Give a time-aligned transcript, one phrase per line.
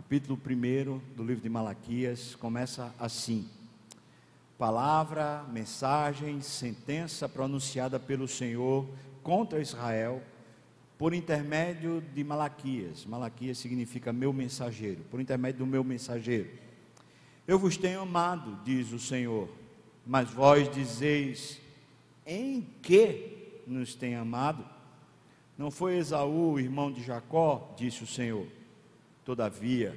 [0.00, 3.46] capítulo 1 do livro de Malaquias, começa assim:
[4.56, 8.88] Palavra, mensagem, sentença pronunciada pelo Senhor
[9.22, 10.22] contra Israel
[10.96, 13.04] por intermédio de Malaquias.
[13.04, 16.48] Malaquias significa meu mensageiro, por intermédio do meu mensageiro.
[17.46, 19.50] Eu vos tenho amado, diz o Senhor,
[20.06, 21.60] mas vós dizeis:
[22.24, 24.64] em que nos tem amado?
[25.58, 28.59] Não foi Esaú, irmão de Jacó, disse o Senhor.
[29.24, 29.96] Todavia,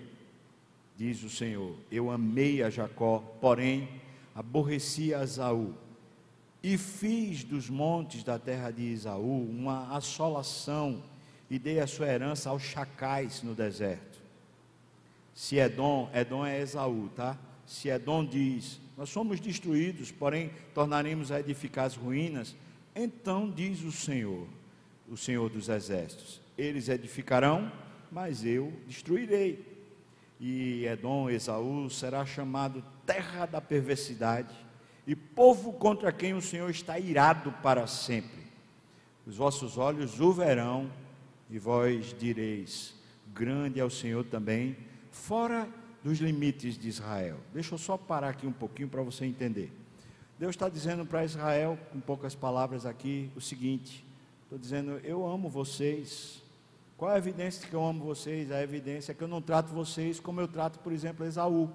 [0.97, 3.89] diz o Senhor, eu amei a Jacó, porém
[4.35, 5.73] aborreci a Esaú
[6.63, 11.03] e fiz dos montes da terra de Isaú uma assolação
[11.49, 14.19] e dei a sua herança aos chacais no deserto.
[15.35, 17.37] Se Edom, Edom é Esaú, tá?
[17.65, 22.55] Se Edom diz, nós somos destruídos, porém tornaremos a edificar as ruínas,
[22.95, 24.47] então diz o Senhor,
[25.09, 27.71] o Senhor dos exércitos: eles edificarão,
[28.13, 29.73] mas eu destruirei.
[30.39, 34.53] E Edom, Esaú, será chamado terra da perversidade
[35.07, 38.43] e povo contra quem o Senhor está irado para sempre.
[39.25, 40.89] Os vossos olhos o verão,
[41.49, 42.93] e vós direis:
[43.33, 44.77] Grande é o Senhor também,
[45.11, 45.67] fora
[46.03, 47.39] dos limites de Israel.
[47.53, 49.71] Deixa eu só parar aqui um pouquinho para você entender.
[50.37, 54.05] Deus está dizendo para Israel, com poucas palavras aqui, o seguinte:
[54.43, 56.42] estou dizendo, eu amo vocês.
[57.03, 58.49] Qual é a evidência que eu amo vocês?
[58.49, 61.69] A evidência é que eu não trato vocês como eu trato, por exemplo, Esaú.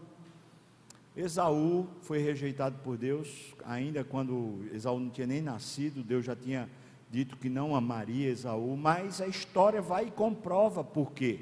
[1.14, 6.66] Esaú foi rejeitado por Deus, ainda quando Esaú não tinha nem nascido, Deus já tinha
[7.10, 11.40] dito que não amaria Esaú, mas a história vai e comprova por quê.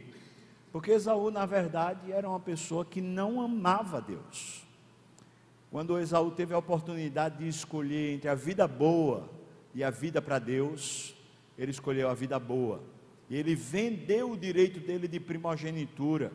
[0.72, 4.66] Porque Esaú, na verdade, era uma pessoa que não amava Deus.
[5.70, 9.30] Quando Esaú teve a oportunidade de escolher entre a vida boa
[9.72, 11.14] e a vida para Deus,
[11.56, 12.95] ele escolheu a vida boa.
[13.28, 16.32] E ele vendeu o direito dele de primogenitura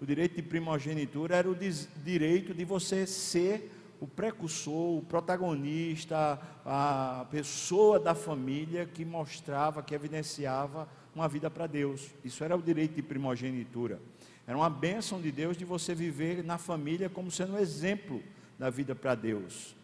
[0.00, 1.56] o direito de primogenitura era o
[2.04, 9.92] direito de você ser o precursor, o protagonista, a pessoa da família que mostrava, que
[9.92, 12.14] evidenciava uma vida para Deus.
[12.24, 14.00] Isso era o direito de primogenitura.
[14.46, 18.22] Era uma bênção de Deus de você viver na família como sendo um exemplo
[18.56, 19.74] da vida para Deus.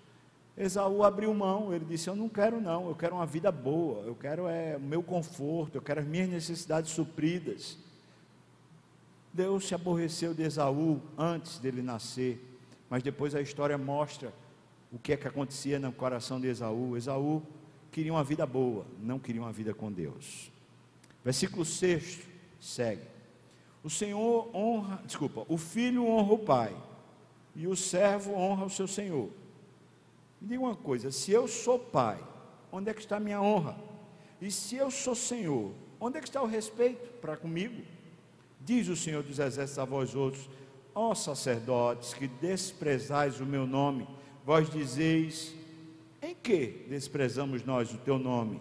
[0.57, 4.15] Esaú abriu mão, ele disse: Eu não quero, não, eu quero uma vida boa, eu
[4.15, 7.77] quero é, o meu conforto, eu quero as minhas necessidades supridas.
[9.33, 12.41] Deus se aborreceu de Esaú antes dele nascer,
[12.89, 14.33] mas depois a história mostra
[14.93, 16.97] o que é que acontecia no coração de Esaú.
[16.97, 17.43] Esaú
[17.91, 20.53] queria uma vida boa, não queria uma vida com Deus.
[21.25, 22.21] Versículo 6
[22.61, 23.03] segue.
[23.83, 26.77] O Senhor honra, desculpa, o filho honra o pai,
[27.57, 29.31] e o servo honra o seu senhor.
[30.45, 32.23] Me diga uma coisa: se eu sou pai,
[32.71, 33.79] onde é que está a minha honra?
[34.43, 37.83] E se eu sou senhor, onde é que está o respeito para comigo?
[38.61, 40.51] Diz o Senhor dos Exércitos a vós outros:
[40.95, 44.07] Ó sacerdotes, que desprezais o meu nome,
[44.45, 45.55] vós dizeis:
[46.21, 48.61] Em que desprezamos nós o teu nome?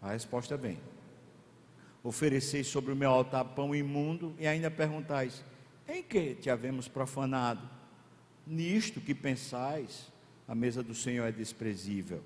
[0.00, 0.78] A resposta vem:
[2.02, 5.44] Ofereceis sobre o meu altar pão imundo e ainda perguntais:
[5.86, 7.60] Em que te havemos profanado?
[8.46, 10.10] Nisto que pensais,
[10.48, 12.22] a mesa do Senhor é desprezível.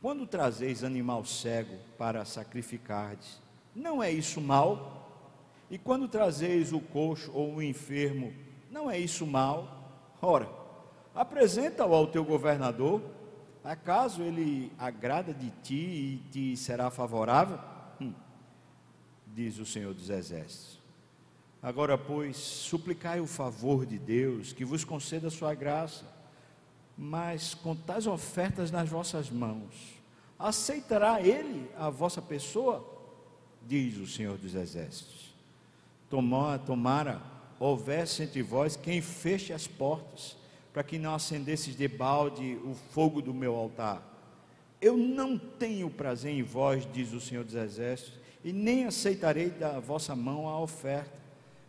[0.00, 3.42] Quando trazeis animal cego para sacrificardes,
[3.74, 5.00] não é isso mal?
[5.68, 8.32] E quando trazeis o coxo ou o enfermo,
[8.70, 10.14] não é isso mal?
[10.20, 10.48] Ora,
[11.14, 13.02] apresenta-o ao teu governador,
[13.64, 17.58] acaso ele agrada de ti e te será favorável?
[18.00, 18.12] Hum,
[19.26, 20.80] diz o Senhor dos Exércitos.
[21.62, 26.04] Agora, pois, suplicai o favor de Deus, que vos conceda a sua graça,
[26.96, 30.00] mas com tais ofertas nas vossas mãos,
[30.38, 32.88] aceitará ele a vossa pessoa?
[33.66, 35.22] Diz o Senhor dos Exércitos
[36.12, 37.22] tomara, tomara
[37.58, 40.36] houvesse entre vós quem feche as portas,
[40.70, 44.02] para que não acendesses de balde o fogo do meu altar.
[44.78, 49.80] Eu não tenho prazer em vós, diz o Senhor dos Exércitos, e nem aceitarei da
[49.80, 51.18] vossa mão a oferta,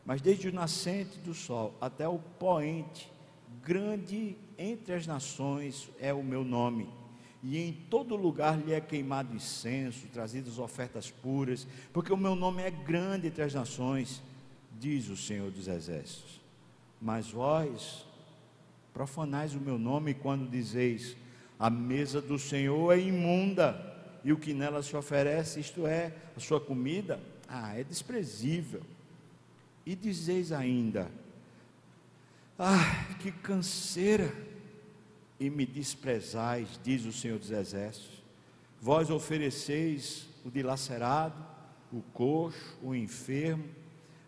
[0.05, 3.09] mas desde o nascente do sol até o poente,
[3.63, 6.89] grande entre as nações é o meu nome.
[7.41, 12.61] E em todo lugar lhe é queimado incenso, trazidas ofertas puras, porque o meu nome
[12.61, 14.21] é grande entre as nações
[14.79, 16.41] diz o Senhor dos Exércitos.
[17.01, 18.05] Mas vós
[18.93, 21.15] profanais o meu nome quando dizeis:
[21.59, 26.39] a mesa do Senhor é imunda, e o que nela se oferece, isto é, a
[26.39, 28.81] sua comida, ah, é desprezível.
[29.85, 31.11] E dizeis ainda:
[32.57, 34.33] ah, que canseira,
[35.39, 38.23] e me desprezais, diz o Senhor dos Exércitos.
[38.79, 41.35] Vós ofereceis o dilacerado,
[41.91, 43.65] o coxo, o enfermo,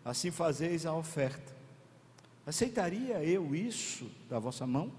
[0.04, 1.54] assim fazeis a oferta.
[2.46, 4.92] Aceitaria eu isso da vossa mão?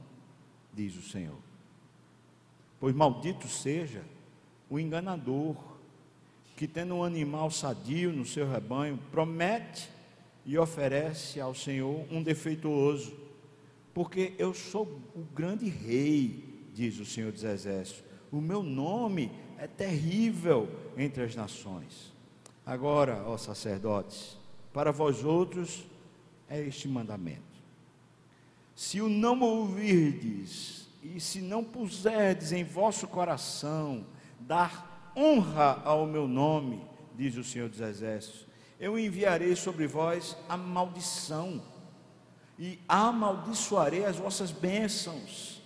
[0.74, 1.38] Diz o Senhor.
[2.80, 4.04] Pois maldito seja
[4.70, 5.56] o enganador,
[6.56, 9.90] que tendo um animal sadio no seu rebanho, promete
[10.48, 13.14] e oferece ao Senhor um defeituoso,
[13.94, 18.02] porque eu sou o grande rei, diz o Senhor dos Exércitos.
[18.32, 22.14] O meu nome é terrível entre as nações.
[22.66, 24.38] Agora, ó sacerdotes,
[24.72, 25.86] para vós outros
[26.50, 27.42] é este mandamento:
[28.74, 34.06] se o não ouvirdes e se não puserdes em vosso coração
[34.40, 36.82] dar honra ao meu nome,
[37.18, 38.47] diz o Senhor dos Exércitos,
[38.80, 41.62] eu enviarei sobre vós a maldição
[42.60, 45.62] e amaldiçoarei as vossas bênçãos.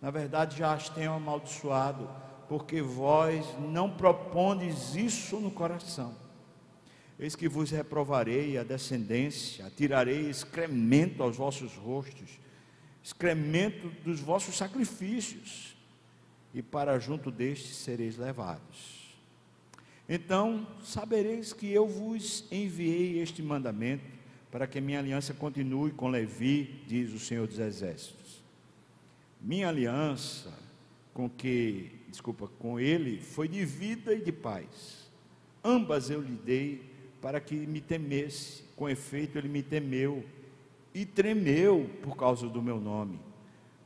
[0.00, 2.08] Na verdade, já as tenho amaldiçoado,
[2.48, 6.14] porque vós não propondes isso no coração.
[7.18, 12.40] Eis que vos reprovarei a descendência, tirarei excremento aos vossos rostos,
[13.02, 15.76] excremento dos vossos sacrifícios,
[16.54, 19.01] e para junto destes sereis levados.
[20.14, 24.04] Então sabereis que eu vos enviei este mandamento,
[24.50, 28.44] para que minha aliança continue com Levi, diz o Senhor dos Exércitos.
[29.40, 30.52] Minha aliança
[31.14, 35.10] com que, desculpa, com ele foi de vida e de paz.
[35.64, 36.82] Ambas eu lhe dei
[37.22, 38.64] para que me temesse.
[38.76, 40.22] Com efeito, ele me temeu
[40.92, 43.18] e tremeu por causa do meu nome.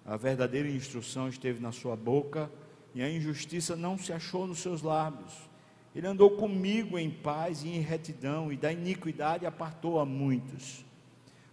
[0.04, 2.50] A verdadeira instrução esteve na sua boca
[2.96, 5.54] e a injustiça não se achou nos seus lábios.
[5.96, 10.84] Ele andou comigo em paz e em retidão, e da iniquidade apartou a muitos.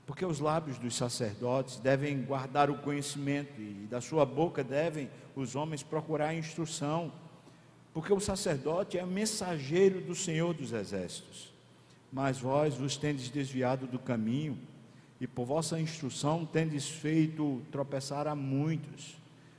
[0.05, 5.55] Porque os lábios dos sacerdotes devem guardar o conhecimento, e da sua boca devem os
[5.55, 7.11] homens procurar a instrução.
[7.93, 11.53] Porque o sacerdote é mensageiro do Senhor dos Exércitos
[12.13, 14.55] mas vós vos tendes desviado do caminho,
[15.19, 19.17] e por vossa instrução tendes feito tropeçar a muitos.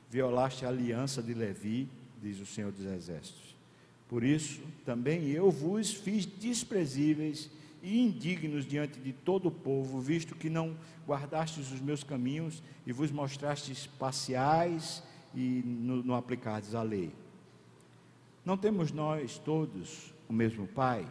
[0.08, 1.88] Violaste a aliança de Levi,
[2.22, 3.43] diz o Senhor dos Exércitos.
[4.14, 7.50] Por isso, também eu vos fiz desprezíveis
[7.82, 12.92] e indignos diante de todo o povo, visto que não guardastes os meus caminhos e
[12.92, 15.02] vos mostrastes parciais
[15.34, 17.10] e não aplicardes a lei.
[18.44, 21.04] Não temos nós todos o mesmo Pai?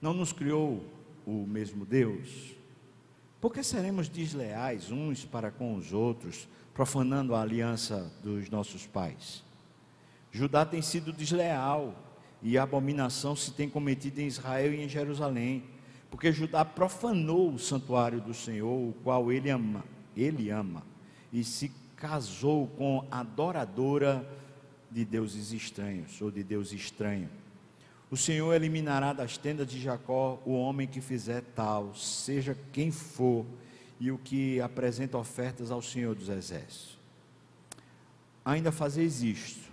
[0.00, 0.82] Não nos criou
[1.26, 2.56] o mesmo Deus?
[3.42, 9.44] Por que seremos desleais uns para com os outros, profanando a aliança dos nossos pais?
[10.36, 11.94] Judá tem sido desleal
[12.42, 15.64] e abominação se tem cometido em Israel e em Jerusalém,
[16.10, 19.82] porque Judá profanou o santuário do Senhor, o qual ele ama,
[20.14, 20.82] ele ama,
[21.32, 24.28] e se casou com adoradora
[24.90, 27.30] de deuses estranhos ou de Deus estranho.
[28.10, 33.46] O Senhor eliminará das tendas de Jacó o homem que fizer tal, seja quem for,
[33.98, 36.98] e o que apresenta ofertas ao Senhor dos Exércitos.
[38.44, 39.65] Ainda fazeis isto: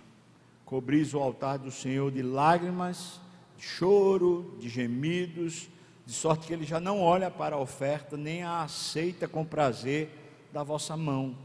[0.64, 3.20] cobris o altar do Senhor de lágrimas,
[3.56, 5.68] de choro, de gemidos,
[6.06, 10.08] de sorte que ele já não olha para a oferta, nem a aceita com prazer
[10.52, 11.36] da vossa mão.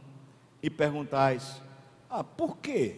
[0.61, 1.61] E perguntais:
[2.09, 2.95] Ah, por quê?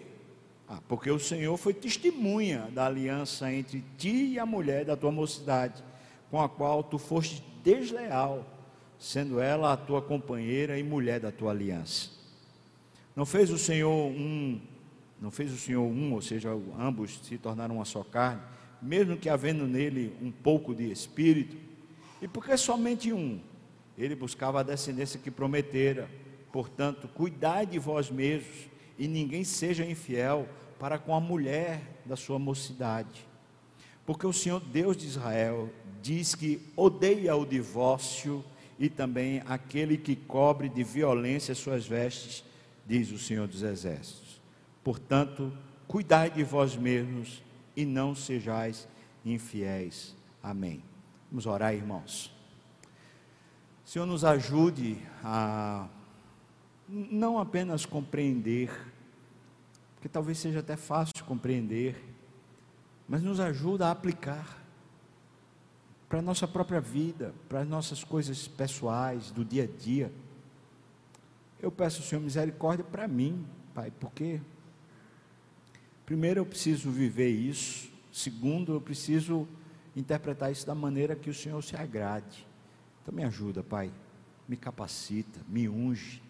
[0.67, 5.11] Ah, porque o Senhor foi testemunha da aliança entre ti e a mulher da tua
[5.11, 5.83] mocidade,
[6.29, 8.45] com a qual tu foste desleal,
[8.97, 12.09] sendo ela a tua companheira e mulher da tua aliança.
[13.15, 14.61] Não fez o Senhor um,
[15.21, 16.49] não fez o Senhor um, ou seja,
[16.79, 18.41] ambos se tornaram uma só carne,
[18.81, 21.55] mesmo que havendo nele um pouco de espírito.
[22.19, 23.39] E porque somente um?
[23.95, 26.09] Ele buscava a descendência que prometera.
[26.51, 30.49] Portanto, cuidai de vós mesmos e ninguém seja infiel
[30.79, 33.27] para com a mulher da sua mocidade.
[34.05, 35.69] Porque o Senhor Deus de Israel
[36.01, 38.43] diz que odeia o divórcio
[38.79, 42.43] e também aquele que cobre de violência suas vestes,
[42.87, 44.20] diz o Senhor dos Exércitos.
[44.83, 45.51] Portanto,
[45.87, 47.43] cuidai de vós mesmos
[47.75, 48.87] e não sejais
[49.23, 50.15] infiéis.
[50.41, 50.83] Amém.
[51.29, 52.33] Vamos orar, irmãos.
[53.85, 55.87] Senhor, nos ajude a
[56.87, 58.69] não apenas compreender
[60.01, 62.03] que talvez seja até fácil de compreender,
[63.07, 64.61] mas nos ajuda a aplicar
[66.09, 70.11] para a nossa própria vida, para as nossas coisas pessoais, do dia a dia.
[71.61, 74.41] Eu peço, Senhor, misericórdia para mim, Pai, porque
[76.11, 79.47] primeiro eu preciso viver isso, segundo eu preciso
[79.95, 82.45] interpretar isso da maneira que o Senhor se agrade.
[83.01, 83.89] Então me ajuda, Pai,
[84.45, 86.21] me capacita, me unge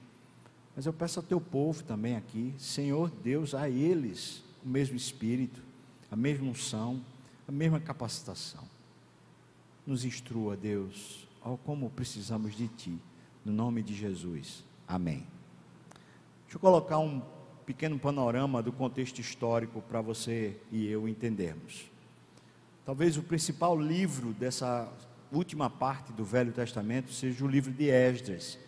[0.76, 5.62] mas eu peço ao teu povo também aqui, Senhor Deus, a eles o mesmo espírito,
[6.10, 7.04] a mesma unção,
[7.48, 8.64] a mesma capacitação.
[9.86, 12.98] Nos instrua, Deus, ao como precisamos de Ti,
[13.44, 14.64] no nome de Jesus.
[14.88, 15.26] Amém.
[16.44, 17.22] Deixa eu colocar um
[17.72, 21.90] pequeno panorama do contexto histórico para você e eu entendermos.
[22.86, 24.92] Talvez o principal livro dessa
[25.32, 28.60] última parte do Velho Testamento seja o livro de Esdras,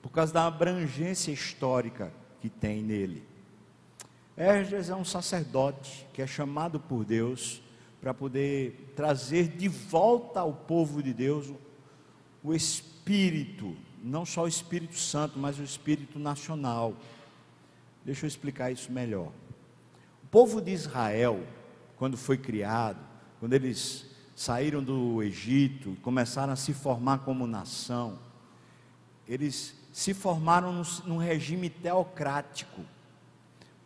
[0.00, 3.24] por causa da abrangência histórica que tem nele.
[4.36, 7.60] Esdras é um sacerdote que é chamado por Deus
[8.00, 11.52] para poder trazer de volta ao povo de Deus
[12.44, 16.94] o Espírito, não só o Espírito Santo, mas o Espírito nacional.
[18.04, 19.32] Deixa eu explicar isso melhor.
[20.22, 21.44] O povo de Israel,
[21.96, 22.98] quando foi criado,
[23.38, 28.18] quando eles saíram do Egito, começaram a se formar como nação,
[29.28, 32.80] eles se formaram num, num regime teocrático.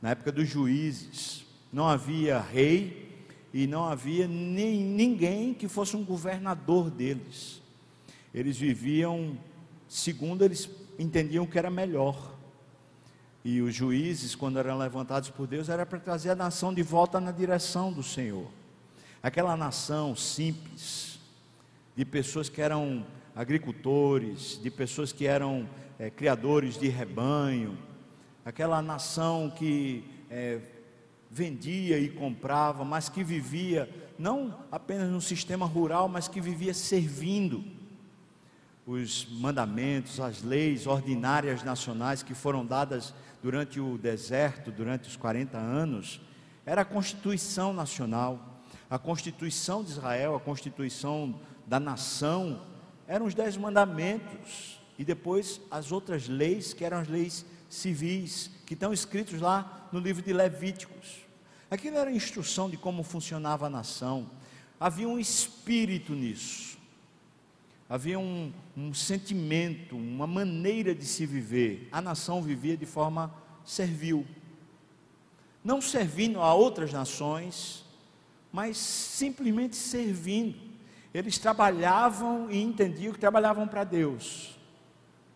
[0.01, 6.05] Na época dos juízes, não havia rei e não havia nem, ninguém que fosse um
[6.05, 7.61] governador deles.
[8.33, 9.37] Eles viviam
[9.89, 10.69] segundo eles
[10.99, 12.36] entendiam que era melhor.
[13.49, 17.21] E os juízes, quando eram levantados por Deus, era para trazer a nação de volta
[17.21, 18.51] na direção do Senhor.
[19.23, 21.21] Aquela nação simples,
[21.95, 27.79] de pessoas que eram agricultores, de pessoas que eram é, criadores de rebanho,
[28.45, 30.59] aquela nação que é,
[31.31, 33.89] vendia e comprava, mas que vivia
[34.19, 37.65] não apenas no sistema rural, mas que vivia servindo
[38.85, 43.15] os mandamentos, as leis ordinárias nacionais que foram dadas
[43.47, 46.21] durante o deserto, durante os 40 anos,
[46.65, 48.61] era a Constituição Nacional,
[48.91, 52.61] a Constituição de Israel, a Constituição da nação,
[53.07, 58.75] eram os Dez Mandamentos, e depois as outras leis, que eram as leis civis, que
[58.75, 61.21] estão escritos lá no livro de Levíticos.
[61.71, 64.29] Aquilo era instrução de como funcionava a nação,
[64.81, 66.76] havia um espírito nisso
[67.89, 71.89] havia um, um sentimento, uma maneira de se viver.
[71.93, 73.33] A nação vivia de forma
[73.65, 74.27] servil,
[75.65, 77.85] não servindo a outras nações,
[78.53, 80.59] mas simplesmente servindo.
[81.13, 84.57] Eles trabalhavam e entendiam que trabalhavam para Deus.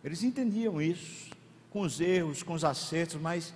[0.03, 1.31] Eles entendiam isso,
[1.69, 3.53] com os erros, com os acertos, mas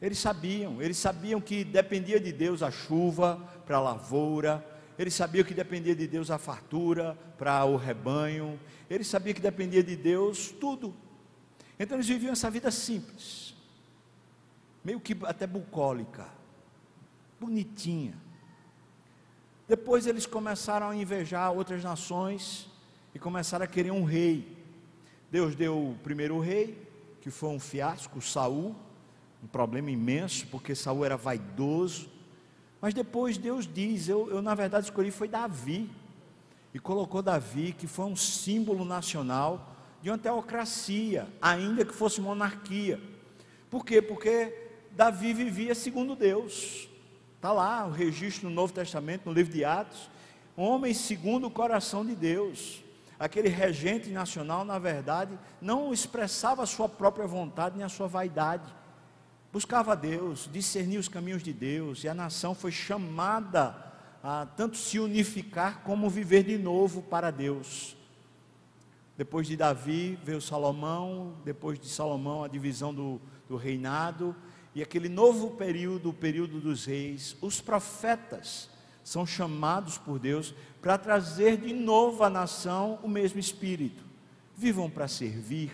[0.00, 4.64] eles sabiam, eles sabiam que dependia de Deus a chuva para a lavoura,
[4.98, 9.82] ele sabia que dependia de Deus a fartura para o rebanho, ele sabia que dependia
[9.82, 10.94] de Deus tudo.
[11.78, 13.54] Então eles viviam essa vida simples,
[14.82, 16.26] meio que até bucólica,
[17.38, 18.14] bonitinha.
[19.68, 22.70] Depois eles começaram a invejar outras nações
[23.14, 24.56] e começaram a querer um rei.
[25.30, 26.86] Deus deu o primeiro rei,
[27.20, 28.76] que foi um fiasco, Saul,
[29.42, 32.08] um problema imenso, porque Saul era vaidoso,
[32.80, 35.90] mas depois Deus diz: eu, eu na verdade escolhi foi Davi.
[36.74, 43.00] E colocou Davi, que foi um símbolo nacional de uma teocracia, ainda que fosse monarquia.
[43.70, 44.02] Por quê?
[44.02, 44.52] Porque
[44.92, 46.86] Davi vivia segundo Deus.
[47.36, 50.10] Está lá o registro no Novo Testamento, no livro de Atos.
[50.54, 52.82] Homem segundo o coração de Deus.
[53.18, 58.75] Aquele regente nacional, na verdade, não expressava a sua própria vontade nem a sua vaidade
[59.56, 63.74] buscava Deus, discernia os caminhos de Deus, e a nação foi chamada
[64.22, 67.96] a tanto se unificar como viver de novo para Deus.
[69.16, 74.36] Depois de Davi veio Salomão, depois de Salomão a divisão do, do reinado,
[74.74, 78.68] e aquele novo período, o período dos reis, os profetas
[79.02, 84.04] são chamados por Deus para trazer de novo à nação o mesmo espírito.
[84.54, 85.72] Vivam para servir,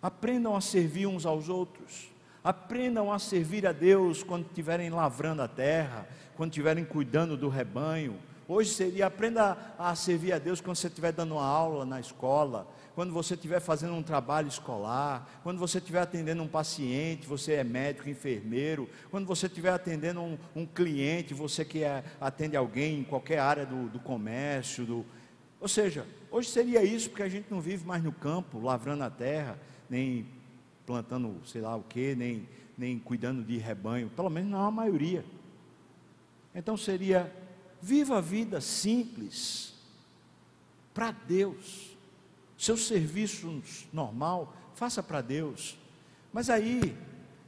[0.00, 2.11] aprendam a servir uns aos outros
[2.44, 8.18] Aprendam a servir a Deus quando estiverem lavrando a terra, quando estiverem cuidando do rebanho.
[8.48, 12.66] Hoje seria aprenda a servir a Deus quando você estiver dando uma aula na escola,
[12.96, 17.64] quando você estiver fazendo um trabalho escolar, quando você estiver atendendo um paciente, você é
[17.64, 23.04] médico, enfermeiro, quando você estiver atendendo um, um cliente, você que é, atende alguém em
[23.04, 25.06] qualquer área do, do comércio, do,
[25.60, 29.10] ou seja, hoje seria isso, porque a gente não vive mais no campo, lavrando a
[29.10, 29.56] terra,
[29.88, 30.26] nem
[30.86, 35.24] plantando sei lá o que, nem, nem cuidando de rebanho, pelo menos não a maioria.
[36.54, 37.32] Então seria,
[37.80, 39.74] viva a vida simples,
[40.92, 41.96] para Deus.
[42.58, 43.62] Seu serviço
[43.92, 45.76] normal, faça para Deus.
[46.32, 46.96] Mas aí,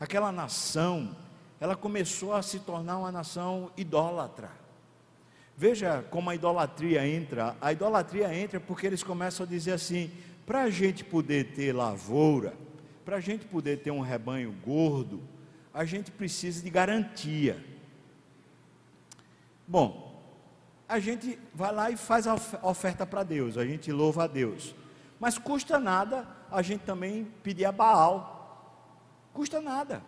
[0.00, 1.14] aquela nação,
[1.60, 4.50] ela começou a se tornar uma nação idólatra.
[5.56, 7.56] Veja como a idolatria entra.
[7.60, 10.10] A idolatria entra porque eles começam a dizer assim:
[10.44, 12.54] para a gente poder ter lavoura,
[13.04, 15.22] para a gente poder ter um rebanho gordo,
[15.72, 17.62] a gente precisa de garantia.
[19.66, 20.22] Bom,
[20.88, 24.74] a gente vai lá e faz a oferta para Deus, a gente louva a Deus.
[25.18, 28.32] Mas custa nada a gente também pedir a Baal.
[29.32, 30.02] Custa nada.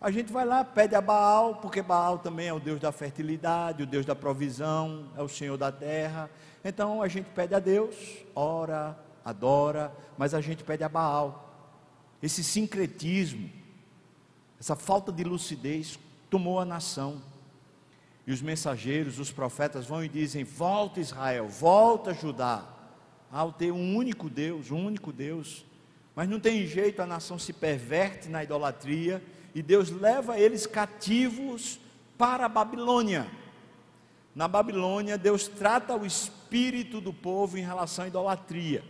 [0.00, 3.84] A gente vai lá, pede a Baal, porque Baal também é o Deus da fertilidade,
[3.84, 6.28] o Deus da provisão, é o Senhor da terra.
[6.64, 7.94] Então a gente pede a Deus,
[8.34, 11.51] ora, adora, mas a gente pede a Baal.
[12.22, 13.50] Esse sincretismo,
[14.60, 15.98] essa falta de lucidez
[16.30, 17.20] tomou a nação.
[18.26, 22.64] E os mensageiros, os profetas vão e dizem: Volta Israel, volta Judá,
[23.30, 25.64] ao ter um único Deus, um único Deus.
[26.14, 29.22] Mas não tem jeito, a nação se perverte na idolatria
[29.54, 31.80] e Deus leva eles cativos
[32.16, 33.26] para a Babilônia.
[34.34, 38.84] Na Babilônia, Deus trata o espírito do povo em relação à idolatria.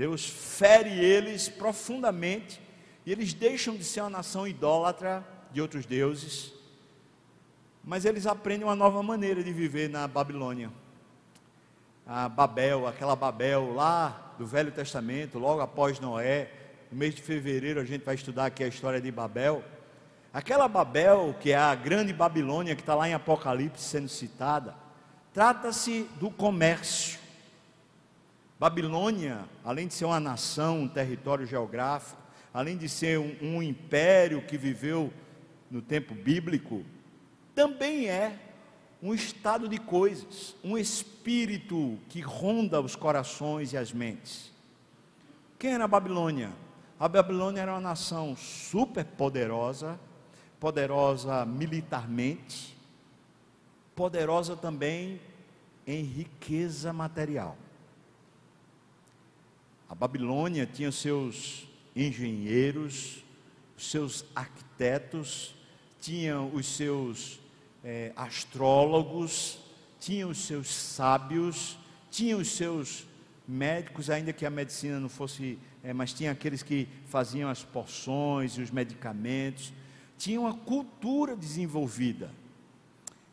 [0.00, 2.58] Deus fere eles profundamente
[3.04, 6.54] e eles deixam de ser uma nação idólatra de outros deuses,
[7.84, 10.70] mas eles aprendem uma nova maneira de viver na Babilônia.
[12.06, 16.50] A Babel, aquela Babel lá do Velho Testamento, logo após Noé,
[16.90, 19.62] no mês de fevereiro a gente vai estudar aqui a história de Babel.
[20.32, 24.74] Aquela Babel, que é a grande Babilônia que está lá em Apocalipse sendo citada,
[25.34, 27.19] trata-se do comércio.
[28.60, 32.20] Babilônia, além de ser uma nação, um território geográfico,
[32.52, 35.10] além de ser um, um império que viveu
[35.70, 36.84] no tempo bíblico,
[37.54, 38.38] também é
[39.02, 44.52] um estado de coisas, um espírito que ronda os corações e as mentes.
[45.58, 46.52] Quem era a Babilônia?
[46.98, 49.98] A Babilônia era uma nação super poderosa,
[50.60, 52.76] poderosa militarmente,
[53.96, 55.18] poderosa também
[55.86, 57.56] em riqueza material.
[59.90, 61.66] A Babilônia tinha seus
[61.96, 63.24] engenheiros,
[63.76, 65.52] seus arquitetos,
[66.00, 67.40] tinha os seus
[67.82, 69.58] é, astrólogos,
[69.98, 71.76] tinha os seus sábios,
[72.08, 73.04] tinha os seus
[73.48, 78.52] médicos, ainda que a medicina não fosse é, mas tinha aqueles que faziam as porções
[78.52, 79.72] e os medicamentos,
[80.16, 82.30] tinha uma cultura desenvolvida.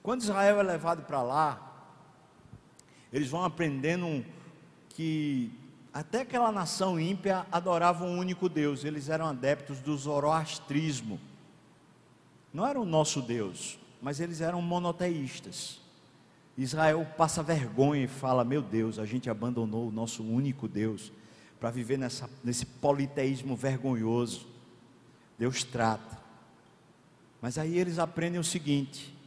[0.02, 1.94] Quando Israel é levado para lá,
[3.14, 4.26] eles vão aprendendo
[4.90, 5.52] que
[6.00, 11.20] até aquela nação ímpia adorava um único Deus, eles eram adeptos do zoroastrismo.
[12.54, 15.82] Não era o nosso Deus, mas eles eram monoteístas.
[16.56, 21.12] Israel passa vergonha e fala: Meu Deus, a gente abandonou o nosso único Deus
[21.60, 24.46] para viver nessa, nesse politeísmo vergonhoso.
[25.36, 26.16] Deus trata.
[27.42, 29.18] Mas aí eles aprendem o seguinte: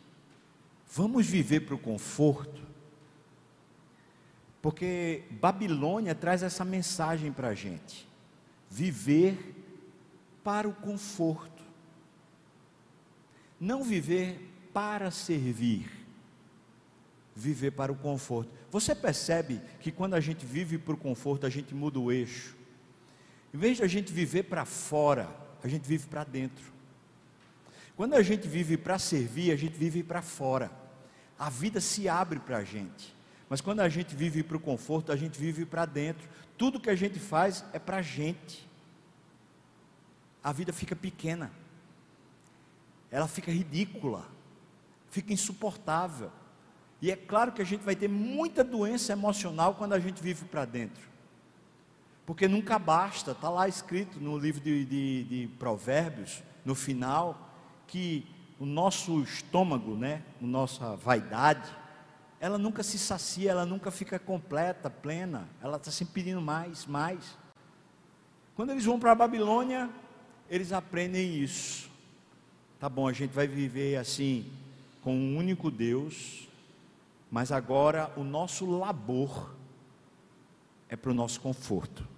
[0.88, 2.69] vamos viver para o conforto,
[4.60, 8.08] porque Babilônia traz essa mensagem para a gente:
[8.68, 9.54] viver
[10.44, 11.62] para o conforto,
[13.58, 16.00] não viver para servir
[17.40, 18.50] viver para o conforto.
[18.70, 22.56] Você percebe que quando a gente vive para o conforto, a gente muda o eixo.
[23.52, 25.28] Em vez de a gente viver para fora,
[25.62, 26.64] a gente vive para dentro.
[27.96, 30.70] Quando a gente vive para servir, a gente vive para fora.
[31.38, 33.14] A vida se abre para a gente.
[33.50, 36.28] Mas quando a gente vive para o conforto, a gente vive para dentro.
[36.56, 38.64] Tudo que a gente faz é para a gente.
[40.40, 41.50] A vida fica pequena.
[43.10, 44.24] Ela fica ridícula.
[45.10, 46.30] Fica insuportável.
[47.02, 50.44] E é claro que a gente vai ter muita doença emocional quando a gente vive
[50.44, 51.02] para dentro.
[52.24, 57.50] Porque nunca basta, está lá escrito no livro de, de, de, Provérbios, no final,
[57.88, 58.24] que
[58.60, 61.79] o nosso estômago, né, a nossa vaidade,
[62.40, 67.38] ela nunca se sacia, ela nunca fica completa, plena, ela está sempre pedindo mais, mais.
[68.57, 69.90] Quando eles vão para a Babilônia,
[70.48, 71.90] eles aprendem isso.
[72.79, 74.50] Tá bom, a gente vai viver assim,
[75.03, 76.48] com um único Deus,
[77.31, 79.55] mas agora o nosso labor
[80.88, 82.09] é para o nosso conforto.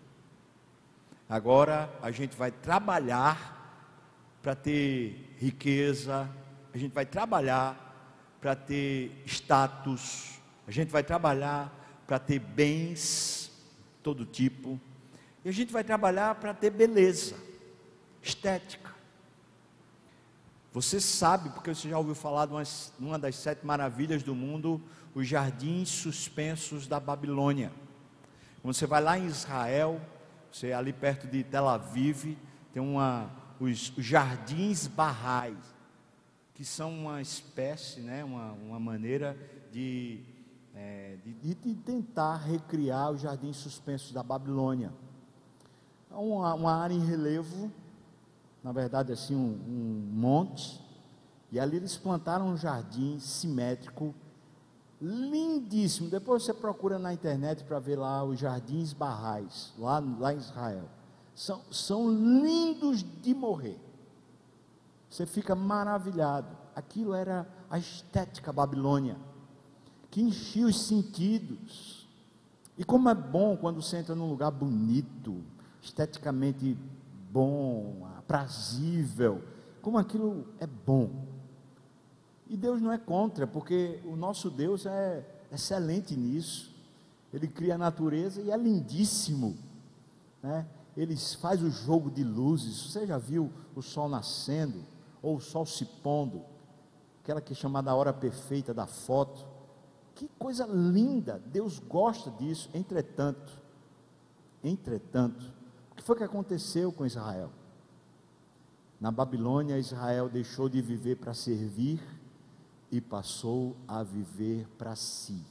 [1.28, 3.58] Agora a gente vai trabalhar
[4.40, 6.30] para ter riqueza,
[6.72, 7.81] a gente vai trabalhar
[8.42, 11.72] para ter status, a gente vai trabalhar
[12.08, 13.52] para ter bens,
[14.02, 14.80] todo tipo,
[15.44, 17.36] e a gente vai trabalhar para ter beleza,
[18.20, 18.90] estética.
[20.72, 22.52] Você sabe, porque você já ouviu falar de
[22.98, 24.82] uma, das sete maravilhas do mundo,
[25.14, 27.70] os jardins suspensos da Babilônia.
[28.60, 30.00] Quando você vai lá em Israel,
[30.50, 32.36] você ali perto de Tel Aviv,
[32.72, 35.56] tem uma, os jardins barrais,
[36.54, 39.36] que são uma espécie, né, uma, uma maneira
[39.70, 40.22] de,
[40.74, 44.92] é, de, de, tentar recriar os jardins suspensos da Babilônia.
[46.10, 47.70] É uma, uma área em relevo,
[48.62, 50.80] na verdade assim um, um monte,
[51.50, 54.14] e ali eles plantaram um jardim simétrico
[55.00, 56.08] lindíssimo.
[56.08, 60.88] Depois você procura na internet para ver lá os jardins barrais, lá, lá em Israel.
[61.34, 63.78] São, são lindos de morrer.
[65.12, 66.56] Você fica maravilhado.
[66.74, 69.18] Aquilo era a estética babilônia,
[70.10, 72.08] que enchia os sentidos.
[72.78, 75.44] E como é bom quando você entra num lugar bonito,
[75.82, 76.78] esteticamente
[77.30, 79.44] bom, aprazível,
[79.82, 81.26] como aquilo é bom.
[82.48, 85.22] E Deus não é contra, porque o nosso Deus é
[85.52, 86.74] excelente nisso.
[87.34, 89.58] Ele cria a natureza e é lindíssimo.
[90.42, 90.66] Né?
[90.96, 92.90] Ele faz o jogo de luzes.
[92.90, 94.90] Você já viu o sol nascendo
[95.22, 96.44] ou o sol se pondo?
[97.22, 99.46] Aquela que é chamada a hora perfeita da foto.
[100.14, 101.40] Que coisa linda!
[101.46, 102.68] Deus gosta disso.
[102.74, 103.58] Entretanto,
[104.62, 105.52] entretanto,
[105.92, 107.50] o que foi que aconteceu com Israel?
[109.00, 112.00] Na Babilônia, Israel deixou de viver para servir
[112.90, 115.44] e passou a viver para si.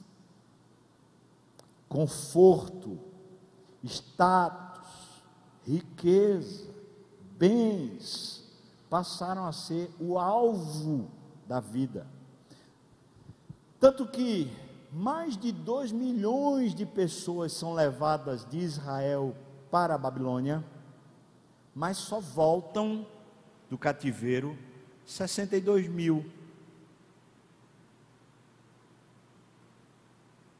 [1.89, 2.99] Conforto,
[3.83, 5.23] status,
[5.65, 6.69] riqueza,
[7.37, 8.40] bens
[8.91, 11.09] passaram a ser o alvo
[11.47, 12.05] da vida.
[13.79, 14.51] Tanto que
[14.91, 19.33] mais de dois milhões de pessoas são levadas de Israel
[19.71, 20.61] para a Babilônia,
[21.73, 23.07] mas só voltam
[23.69, 24.57] do cativeiro
[25.05, 26.29] 62 mil.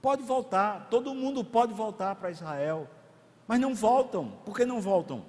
[0.01, 2.89] Pode voltar, todo mundo pode voltar para Israel,
[3.45, 4.31] mas não voltam.
[4.45, 5.21] Por que não voltam?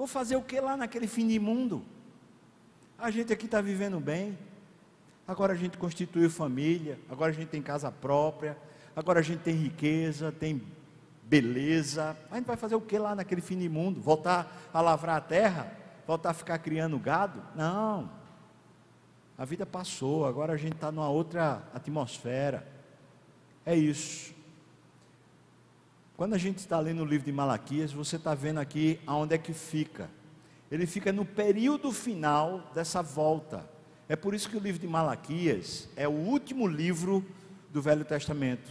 [0.00, 1.84] Vou fazer o que lá naquele fim de mundo?
[2.98, 4.38] A gente aqui está vivendo bem,
[5.28, 8.56] agora a gente constituiu família, agora a gente tem casa própria,
[8.96, 10.62] agora a gente tem riqueza, tem
[11.24, 12.16] beleza.
[12.30, 14.00] A gente vai fazer o que lá naquele fim de mundo?
[14.00, 15.70] Voltar a lavrar a terra?
[16.06, 17.42] Voltar a ficar criando gado?
[17.54, 18.10] Não.
[19.36, 22.66] A vida passou, agora a gente está numa outra atmosfera.
[23.66, 24.34] É isso.
[26.20, 29.38] Quando a gente está lendo o livro de Malaquias, você está vendo aqui aonde é
[29.38, 30.10] que fica.
[30.70, 33.66] Ele fica no período final dessa volta.
[34.06, 37.24] É por isso que o livro de Malaquias é o último livro
[37.72, 38.70] do Velho Testamento.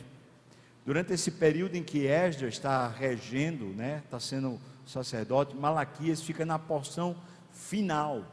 [0.86, 6.60] Durante esse período em que Esdras está regendo, né, está sendo sacerdote, Malaquias fica na
[6.60, 7.16] porção
[7.52, 8.28] final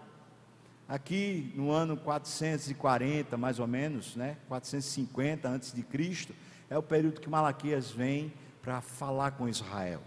[0.87, 4.37] Aqui no ano 440, mais ou menos, né?
[4.47, 6.33] 450 antes de Cristo,
[6.71, 8.33] é o período que Malaquias vem
[8.67, 10.03] para falar com Israel.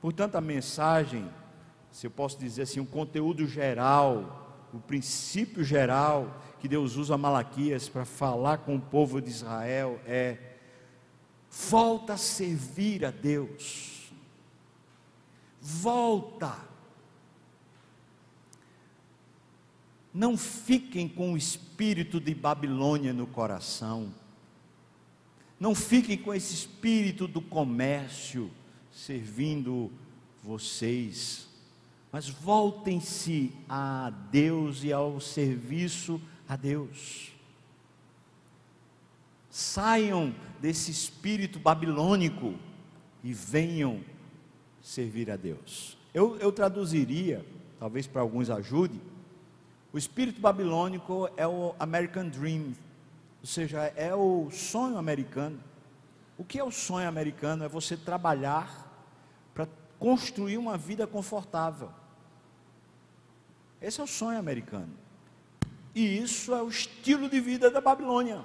[0.00, 1.28] Portanto, a mensagem,
[1.90, 7.88] se eu posso dizer assim, o conteúdo geral, o princípio geral que Deus usa Malaquias
[7.88, 10.38] para falar com o povo de Israel é:
[11.50, 14.12] volta a servir a Deus.
[15.60, 16.56] Volta
[20.14, 24.12] Não fiquem com o espírito de Babilônia no coração.
[25.58, 28.50] Não fiquem com esse espírito do comércio
[28.92, 29.90] servindo
[30.42, 31.48] vocês.
[32.12, 37.32] Mas voltem-se a Deus e ao serviço a Deus.
[39.50, 42.54] Saiam desse espírito babilônico
[43.22, 44.00] e venham
[44.80, 45.98] servir a Deus.
[46.14, 47.44] Eu, eu traduziria,
[47.78, 49.00] talvez para alguns ajude,
[49.92, 52.72] o espírito babilônico é o American Dream,
[53.40, 55.60] ou seja, é o sonho americano.
[56.36, 57.64] O que é o sonho americano?
[57.64, 58.86] É você trabalhar
[59.54, 61.90] para construir uma vida confortável.
[63.80, 64.92] Esse é o sonho americano.
[65.94, 68.44] E isso é o estilo de vida da Babilônia.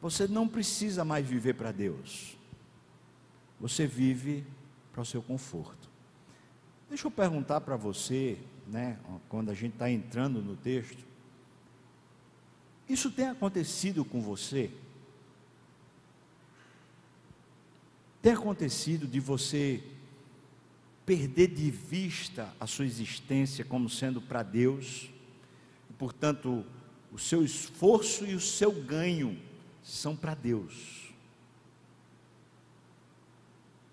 [0.00, 2.36] Você não precisa mais viver para Deus.
[3.60, 4.44] Você vive
[4.92, 5.88] para o seu conforto.
[6.88, 8.98] Deixa eu perguntar para você, né,
[9.28, 11.04] quando a gente está entrando no texto,
[12.88, 14.70] isso tem acontecido com você?
[18.20, 19.82] Tem acontecido de você
[21.04, 25.10] perder de vista a sua existência como sendo para Deus,
[25.90, 26.64] e, portanto,
[27.12, 29.38] o seu esforço e o seu ganho
[29.82, 31.12] são para Deus?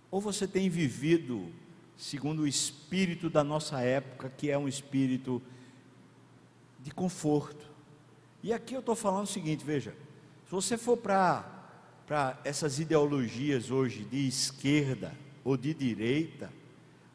[0.10, 1.52] Ou você tem vivido
[1.98, 5.42] segundo o espírito da nossa época, que é um espírito
[6.80, 7.71] de conforto.
[8.44, 9.96] E aqui eu estou falando o seguinte: veja,
[10.46, 16.52] se você for para essas ideologias hoje de esquerda ou de direita,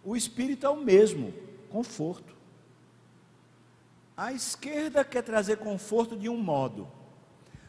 [0.05, 1.35] o espírito é o mesmo,
[1.69, 2.35] conforto.
[4.17, 6.89] A esquerda quer trazer conforto de um modo,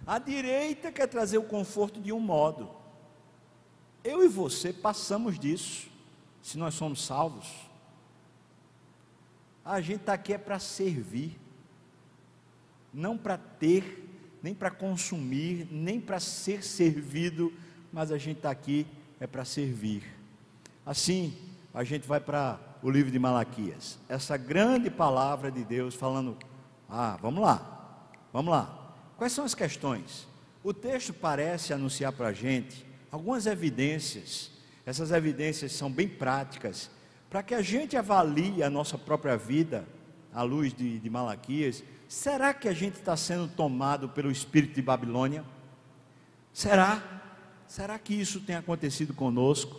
[0.06, 2.70] a direita quer trazer o conforto de um modo.
[4.04, 5.90] Eu e você passamos disso
[6.42, 7.46] se nós somos salvos.
[9.66, 11.38] A gente está aqui é para servir,
[12.98, 14.06] não para ter
[14.42, 17.54] nem para consumir, nem para ser servido,
[17.92, 18.88] mas a gente está aqui
[19.20, 20.04] é para servir.
[20.86, 21.36] Assim,
[21.74, 26.38] a gente vai para o livro de Malaquias, essa grande palavra de Deus falando:
[26.90, 28.96] ah, vamos lá, vamos lá.
[29.18, 30.28] Quais são as questões?
[30.64, 34.52] O texto parece anunciar para a gente algumas evidências,
[34.86, 36.90] essas evidências são bem práticas,
[37.30, 39.88] para que a gente avalie a nossa própria vida
[40.34, 44.82] à luz de, de Malaquias Será que a gente está sendo tomado pelo espírito de
[44.82, 45.44] Babilônia?
[46.54, 47.22] Será?
[47.68, 49.78] Será que isso tem acontecido conosco?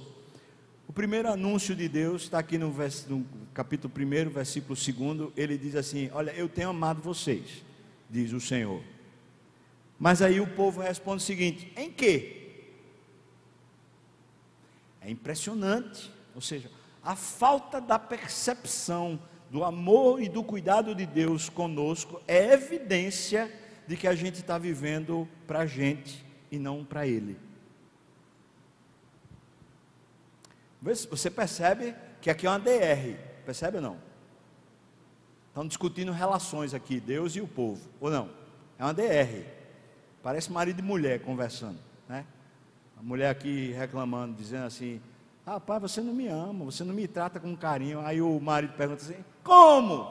[0.86, 5.32] O primeiro anúncio de Deus está aqui no, vers, no capítulo 1, versículo 2.
[5.36, 7.64] Ele diz assim: Olha, eu tenho amado vocês,
[8.10, 8.82] diz o Senhor.
[9.98, 12.66] Mas aí o povo responde o seguinte: Em que?
[15.00, 16.12] É impressionante.
[16.34, 16.70] Ou seja,
[17.02, 19.18] a falta da percepção
[19.50, 23.52] do amor e do cuidado de Deus conosco é evidência
[23.86, 27.38] de que a gente está vivendo para a gente e não para Ele.
[30.82, 33.96] Você percebe que aqui é uma DR, percebe ou não?
[35.48, 38.30] Estão discutindo relações aqui, Deus e o povo, ou não?
[38.78, 39.44] É uma DR.
[40.22, 42.24] Parece marido e mulher conversando, né?
[42.96, 45.00] A mulher aqui reclamando, dizendo assim:
[45.48, 48.00] Rapaz, você não me ama, você não me trata com carinho.
[48.00, 50.04] Aí o marido pergunta assim: Como?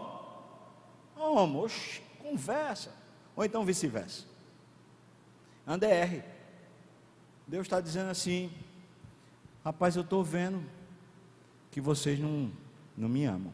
[1.13, 1.63] Como?
[1.63, 2.91] Oxi, conversa.
[3.35, 4.25] Ou então vice-versa.
[5.65, 6.23] Andr.
[7.45, 8.51] Deus está dizendo assim:
[9.63, 10.63] Rapaz, eu estou vendo
[11.69, 12.51] que vocês não,
[12.97, 13.53] não me amam.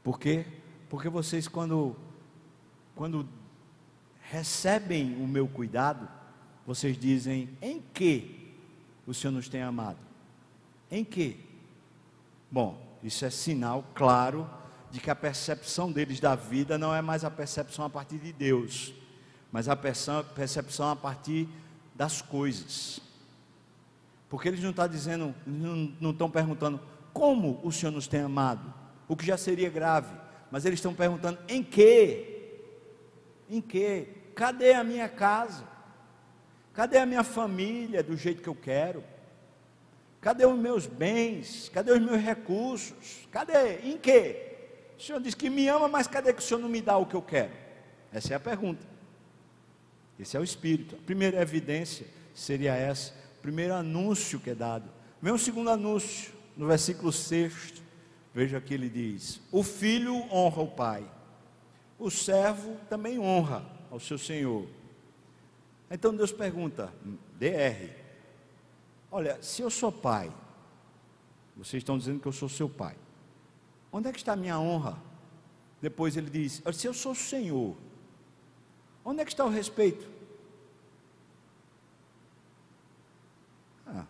[0.00, 0.46] Por quê?
[0.88, 1.96] Porque vocês, quando,
[2.94, 3.28] quando
[4.20, 6.08] recebem o meu cuidado,
[6.64, 8.45] vocês dizem: Em que
[9.06, 9.98] o Senhor nos tem amado.
[10.90, 11.38] Em que?
[12.50, 14.48] Bom, isso é sinal claro
[14.90, 18.32] de que a percepção deles da vida não é mais a percepção a partir de
[18.32, 18.94] Deus,
[19.52, 21.48] mas a percepção a partir
[21.94, 23.00] das coisas.
[24.28, 26.80] Porque eles não estão dizendo, não, não estão perguntando
[27.12, 28.72] como o Senhor nos tem amado,
[29.08, 30.14] o que já seria grave,
[30.50, 32.60] mas eles estão perguntando em que?
[33.48, 34.08] Em que?
[34.34, 35.64] Cadê a minha casa?
[36.76, 39.02] Cadê a minha família do jeito que eu quero?
[40.20, 41.70] Cadê os meus bens?
[41.70, 43.26] Cadê os meus recursos?
[43.32, 43.78] Cadê?
[43.78, 44.44] Em que?
[44.98, 47.06] O Senhor diz que me ama, mas cadê que o Senhor não me dá o
[47.06, 47.52] que eu quero?
[48.12, 48.86] Essa é a pergunta.
[50.20, 50.96] Esse é o Espírito.
[50.96, 53.14] A primeira evidência seria essa.
[53.38, 54.90] O primeiro anúncio que é dado.
[55.22, 57.82] Vem o segundo anúncio, no versículo 6.
[58.34, 61.10] Veja que ele diz: O filho honra o pai,
[61.98, 64.75] o servo também honra ao seu senhor.
[65.90, 66.92] Então Deus pergunta,
[67.38, 67.90] DR,
[69.10, 70.32] olha, se eu sou pai,
[71.56, 72.96] vocês estão dizendo que eu sou seu pai,
[73.92, 75.00] onde é que está a minha honra?
[75.80, 77.76] Depois ele diz, se eu sou Senhor,
[79.04, 80.08] onde é que está o respeito?
[83.86, 84.06] Ah,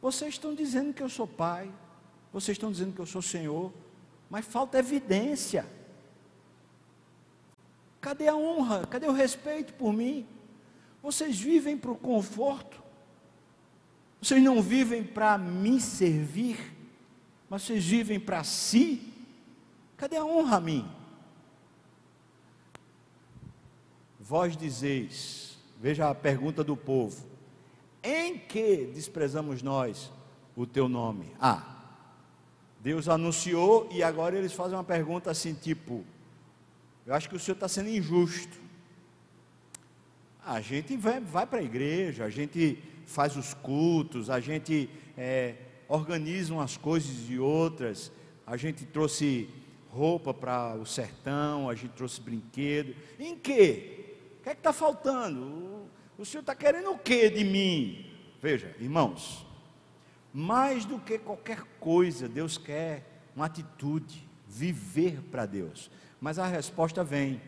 [0.00, 1.70] vocês estão dizendo que eu sou pai,
[2.32, 3.72] vocês estão dizendo que eu sou Senhor,
[4.30, 5.66] mas falta evidência.
[8.00, 8.86] Cadê a honra?
[8.86, 10.26] Cadê o respeito por mim?
[11.02, 12.82] Vocês vivem para o conforto,
[14.20, 16.58] vocês não vivem para me servir,
[17.48, 19.12] mas vocês vivem para si.
[19.96, 20.88] Cadê a honra a mim?
[24.20, 27.26] Vós dizeis, veja a pergunta do povo:
[28.02, 30.12] em que desprezamos nós
[30.56, 31.32] o teu nome?
[31.40, 31.76] Ah,
[32.80, 36.04] Deus anunciou e agora eles fazem uma pergunta assim, tipo:
[37.06, 38.67] eu acho que o senhor está sendo injusto.
[40.48, 45.56] A gente vai, vai para a igreja, a gente faz os cultos, a gente é,
[45.86, 48.10] organiza umas coisas e outras,
[48.46, 49.46] a gente trouxe
[49.90, 52.96] roupa para o sertão, a gente trouxe brinquedo.
[53.20, 54.16] Em que?
[54.40, 55.42] O que é que está faltando?
[55.42, 55.88] O,
[56.22, 58.10] o senhor está querendo o que de mim?
[58.40, 59.46] Veja, irmãos,
[60.32, 63.04] mais do que qualquer coisa, Deus quer
[63.36, 65.90] uma atitude, viver para Deus.
[66.18, 67.38] Mas a resposta vem.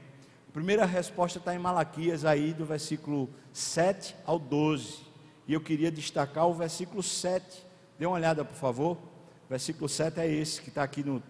[0.50, 4.98] A primeira resposta está em Malaquias, aí do versículo 7 ao 12.
[5.46, 7.64] E eu queria destacar o versículo 7.
[7.96, 8.96] Dê uma olhada, por favor.
[8.96, 11.22] O versículo 7 é esse que está aqui no,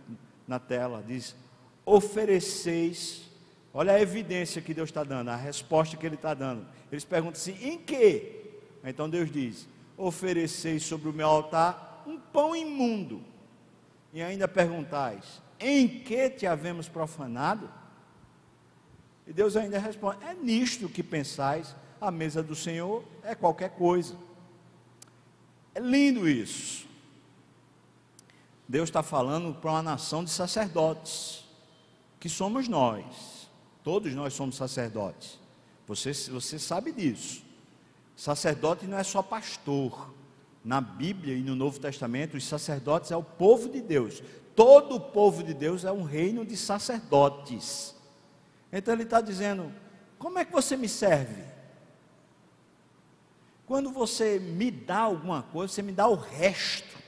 [0.48, 1.04] na tela.
[1.06, 1.36] Diz:
[1.84, 3.28] Ofereceis.
[3.74, 6.66] Olha a evidência que Deus está dando, a resposta que Ele está dando.
[6.90, 8.54] Eles perguntam assim: em que?
[8.82, 13.22] Então Deus diz: Ofereceis sobre o meu altar um pão imundo.
[14.14, 17.79] E ainda perguntais: Em que te havemos profanado?
[19.30, 24.16] E Deus ainda responde: É nisto que pensais, a mesa do Senhor é qualquer coisa.
[25.72, 26.84] É lindo isso.
[28.68, 31.44] Deus está falando para uma nação de sacerdotes,
[32.18, 33.48] que somos nós.
[33.84, 35.38] Todos nós somos sacerdotes.
[35.86, 37.44] Você, você sabe disso.
[38.16, 40.12] Sacerdote não é só pastor.
[40.64, 44.20] Na Bíblia e no Novo Testamento, os sacerdotes é o povo de Deus.
[44.56, 47.94] Todo o povo de Deus é um reino de sacerdotes.
[48.72, 49.72] Então ele está dizendo:
[50.18, 51.50] como é que você me serve?
[53.66, 56.98] Quando você me dá alguma coisa, você me dá o resto.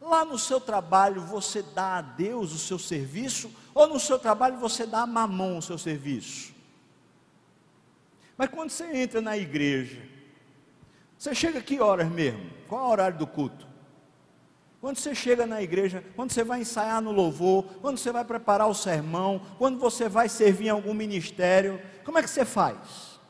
[0.00, 4.58] Lá no seu trabalho você dá a Deus o seu serviço, ou no seu trabalho
[4.58, 6.52] você dá a mamão o seu serviço?
[8.36, 10.02] Mas quando você entra na igreja,
[11.16, 12.50] você chega que horas mesmo?
[12.68, 13.71] Qual é o horário do culto?
[14.82, 18.68] Quando você chega na igreja, quando você vai ensaiar no louvor, quando você vai preparar
[18.68, 23.20] o sermão, quando você vai servir em algum ministério, como é que você faz?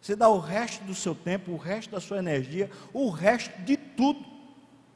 [0.00, 3.76] Você dá o resto do seu tempo, o resto da sua energia, o resto de
[3.76, 4.18] tudo.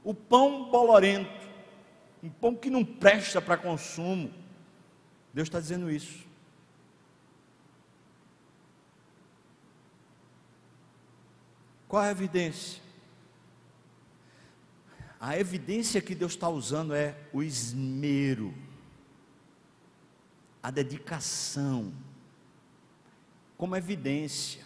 [0.03, 1.49] O pão bolorento,
[2.21, 4.35] um pão que não presta para consumo.
[5.33, 6.27] Deus está dizendo isso.
[11.87, 12.86] Qual é a evidência?
[15.19, 18.53] A evidência que Deus está usando é o esmero,
[20.63, 21.93] a dedicação,
[23.57, 24.65] como evidência.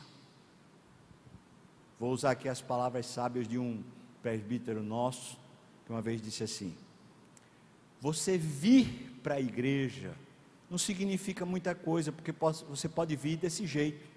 [1.99, 3.83] Vou usar aqui as palavras sábias de um
[4.23, 5.39] presbítero nosso,
[5.87, 6.77] que uma vez disse assim:
[8.01, 10.15] Você vir para a igreja
[10.69, 12.33] não significa muita coisa, porque
[12.69, 14.09] você pode vir desse jeito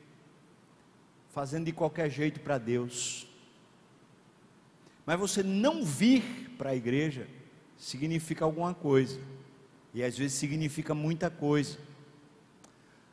[1.34, 3.28] fazendo de qualquer jeito para Deus.
[5.06, 7.28] Mas você não vir para a igreja
[7.78, 9.20] significa alguma coisa.
[9.94, 11.78] E às vezes significa muita coisa.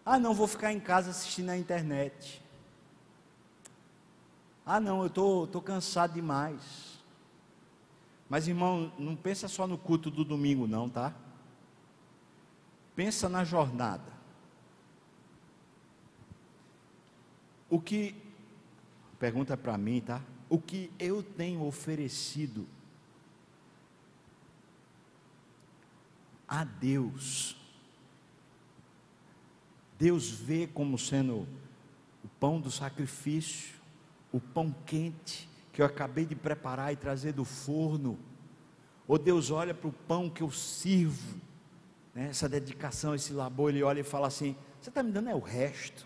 [0.05, 2.43] Ah, não, vou ficar em casa assistindo na internet.
[4.65, 6.99] Ah, não, eu estou tô, tô cansado demais.
[8.29, 11.13] Mas irmão, não pensa só no culto do domingo, não, tá?
[12.95, 14.21] Pensa na jornada.
[17.69, 18.15] O que,
[19.19, 20.23] pergunta para mim, tá?
[20.51, 22.67] O que eu tenho oferecido
[26.51, 27.57] a Deus.
[29.97, 31.47] Deus vê como sendo
[32.25, 33.77] o pão do sacrifício,
[34.33, 38.19] o pão quente que eu acabei de preparar e trazer do forno.
[39.07, 41.41] Ou Deus olha para o pão que eu sirvo,
[42.13, 45.35] né, essa dedicação, esse labor, Ele olha e fala assim: Você está me dando é
[45.35, 46.05] o resto.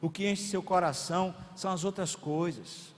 [0.00, 2.94] O que enche seu coração são as outras coisas.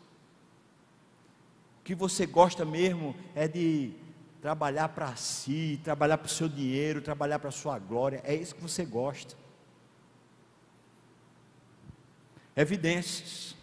[1.85, 3.93] Que você gosta mesmo é de
[4.41, 8.21] trabalhar para si, trabalhar para o seu dinheiro, trabalhar para a sua glória.
[8.25, 9.37] É isso que você gosta.
[12.57, 13.55] Evidências.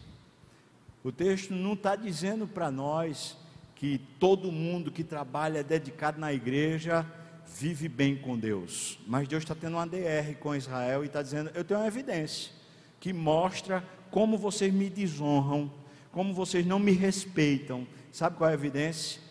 [1.04, 3.38] O texto não está dizendo para nós
[3.76, 7.06] que todo mundo que trabalha dedicado na igreja
[7.46, 9.00] vive bem com Deus.
[9.08, 12.52] Mas Deus está tendo uma DR com Israel e está dizendo: Eu tenho uma evidência
[13.00, 15.72] que mostra como vocês me desonram,
[16.12, 17.88] como vocês não me respeitam.
[18.12, 19.22] Sabe qual é a evidência?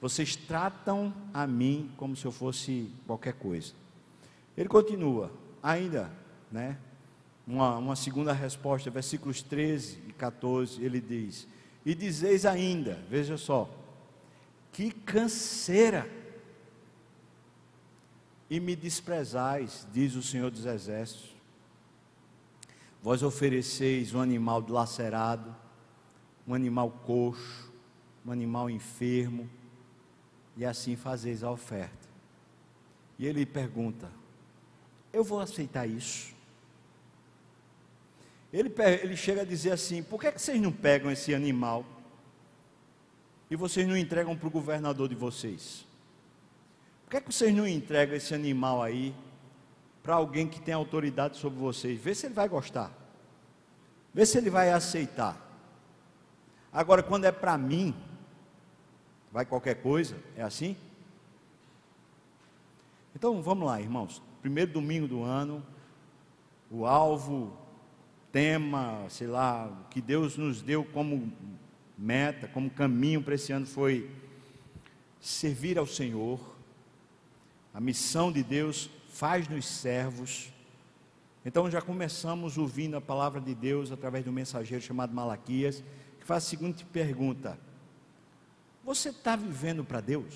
[0.00, 3.72] Vocês tratam a mim como se eu fosse qualquer coisa.
[4.56, 5.30] Ele continua,
[5.62, 6.10] ainda,
[6.50, 6.78] né?
[7.46, 11.48] Uma, uma segunda resposta, versículos 13 e 14, ele diz:
[11.84, 13.68] E dizeis ainda, veja só,
[14.72, 16.08] que canseira,
[18.50, 21.34] e me desprezais, diz o Senhor dos Exércitos.
[23.02, 25.54] Vós ofereceis um animal dilacerado,
[26.46, 27.67] um animal coxo,
[28.28, 29.48] um animal enfermo,
[30.54, 32.08] e assim fazeis a oferta.
[33.18, 34.10] E ele pergunta:
[35.12, 36.34] Eu vou aceitar isso?
[38.52, 41.86] Ele, ele chega a dizer assim: Por que, é que vocês não pegam esse animal
[43.50, 45.86] e vocês não entregam para o governador de vocês?
[47.04, 49.14] Por que, é que vocês não entregam esse animal aí
[50.02, 51.98] para alguém que tem autoridade sobre vocês?
[51.98, 52.92] Vê se ele vai gostar,
[54.12, 55.46] vê se ele vai aceitar.
[56.70, 57.94] Agora, quando é para mim,
[59.32, 60.76] vai qualquer coisa, é assim?
[63.14, 64.22] Então vamos lá, irmãos.
[64.40, 65.64] Primeiro domingo do ano,
[66.70, 67.56] o alvo,
[68.30, 71.32] tema, sei lá, que Deus nos deu como
[71.96, 74.10] meta, como caminho para esse ano foi
[75.20, 76.40] servir ao Senhor.
[77.74, 80.52] A missão de Deus faz-nos servos.
[81.44, 85.82] Então já começamos ouvindo a palavra de Deus através do mensageiro chamado Malaquias
[86.28, 87.58] faz a seguinte pergunta:
[88.88, 90.34] Você está vivendo para Deus?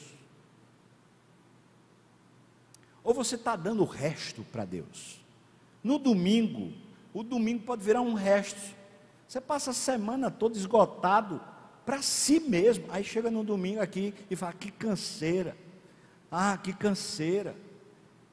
[3.03, 5.24] Ou você está dando o resto para Deus?
[5.82, 6.70] No domingo,
[7.14, 8.61] o domingo pode virar um resto.
[9.26, 11.40] Você passa a semana toda esgotado
[11.86, 12.84] para si mesmo.
[12.90, 15.57] Aí chega no domingo aqui e fala: Que canseira.
[16.30, 17.57] Ah, que canseira.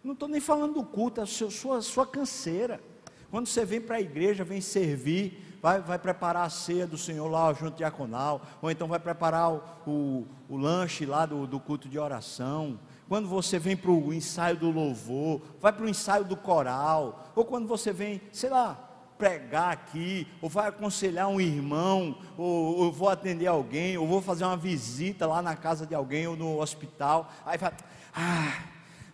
[0.03, 2.83] Não estou nem falando do culto, é a sua, sua canseira.
[3.31, 7.27] Quando você vem para a igreja, vem servir, vai, vai preparar a ceia do Senhor
[7.27, 11.89] lá junto diaconal, ou então vai preparar o, o, o lanche lá do, do culto
[11.89, 12.79] de oração.
[13.07, 17.43] Quando você vem para o ensaio do louvor, vai para o ensaio do coral, ou
[17.43, 23.09] quando você vem, sei lá, pregar aqui, ou vai aconselhar um irmão, ou, ou vou
[23.09, 27.29] atender alguém, ou vou fazer uma visita lá na casa de alguém ou no hospital.
[27.45, 27.73] Aí vai,
[28.15, 28.63] ah,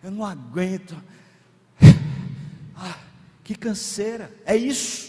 [0.02, 0.96] eu não aguento.
[2.78, 2.98] Ah,
[3.42, 4.30] que canseira.
[4.44, 5.05] É isso.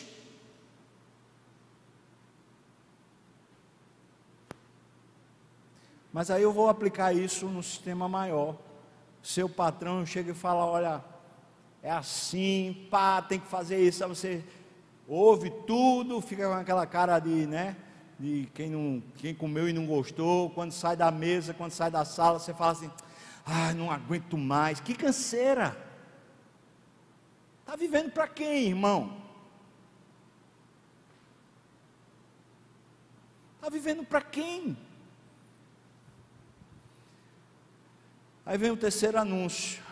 [6.17, 8.55] Mas aí eu vou aplicar isso no sistema maior.
[9.21, 11.05] Seu patrão chega e fala: olha,
[11.83, 14.03] é assim, pá, tem que fazer isso.
[14.03, 14.43] Aí você
[15.07, 17.77] ouve tudo, fica com aquela cara de, né?
[18.17, 20.49] De quem, não, quem comeu e não gostou.
[20.49, 22.89] Quando sai da mesa, quando sai da sala, você fala assim:
[23.45, 24.79] ah, não aguento mais.
[24.79, 25.77] Que canseira.
[27.59, 29.21] Está vivendo para quem, irmão?
[33.57, 34.86] Está vivendo para quem?
[38.47, 39.83] Aí vem o terceiro anúncio.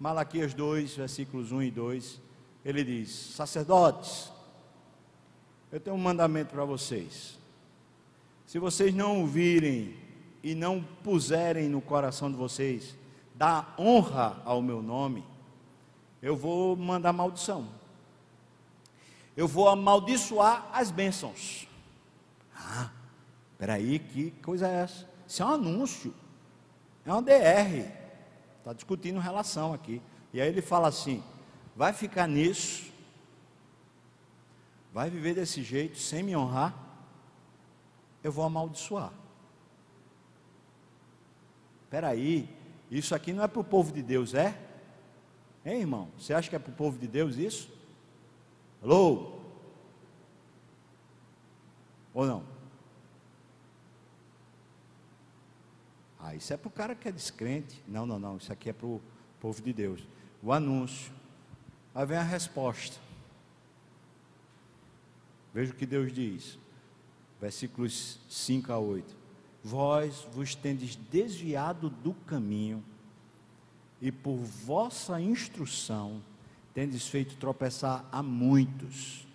[0.00, 2.20] Malaquias 2, versículos 1 e 2.
[2.64, 4.32] Ele diz: Sacerdotes,
[5.70, 7.38] eu tenho um mandamento para vocês.
[8.46, 9.94] Se vocês não ouvirem
[10.42, 12.96] e não puserem no coração de vocês
[13.34, 15.22] dar honra ao meu nome,
[16.22, 17.68] eu vou mandar maldição.
[19.36, 21.68] Eu vou amaldiçoar as bênçãos.
[22.56, 22.90] Ah,
[23.58, 25.06] peraí, que coisa é essa?
[25.28, 26.23] Isso é um anúncio.
[27.04, 27.90] É uma DR.
[28.58, 30.00] Está discutindo relação aqui.
[30.32, 31.22] E aí ele fala assim:
[31.76, 32.90] vai ficar nisso,
[34.92, 36.74] vai viver desse jeito, sem me honrar,
[38.22, 39.12] eu vou amaldiçoar.
[41.84, 42.48] Espera aí,
[42.90, 44.58] isso aqui não é para o povo de Deus, é?
[45.64, 46.08] Hein, irmão?
[46.18, 47.70] Você acha que é para o povo de Deus isso?
[48.82, 49.32] Alô?
[52.12, 52.53] Ou não?
[56.24, 57.82] Ah, isso é para o cara que é descrente.
[57.86, 58.38] Não, não, não.
[58.38, 58.98] Isso aqui é para o
[59.38, 60.00] povo de Deus.
[60.42, 61.12] O anúncio.
[61.94, 62.96] Aí vem a resposta.
[65.52, 66.58] Veja o que Deus diz.
[67.38, 69.14] Versículos 5 a 8.
[69.62, 72.82] Vós vos tendes desviado do caminho,
[74.00, 76.22] e por vossa instrução
[76.72, 79.26] tendes feito tropeçar a muitos.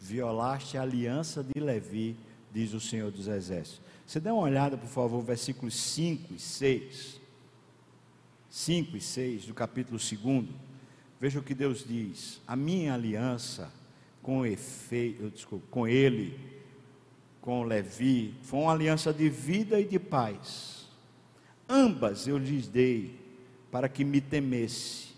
[0.00, 2.16] Violaste a aliança de Levi,
[2.52, 3.83] diz o Senhor dos Exércitos.
[4.06, 7.20] Você dê uma olhada, por favor, versículos 5 e 6.
[8.50, 10.46] 5 e 6 do capítulo 2.
[11.20, 13.72] Veja o que Deus diz: A minha aliança
[14.22, 16.38] com efeito, desculpa, com ele,
[17.40, 20.88] com Levi, foi uma aliança de vida e de paz.
[21.68, 23.18] Ambas eu lhes dei
[23.70, 25.14] para que me temesse.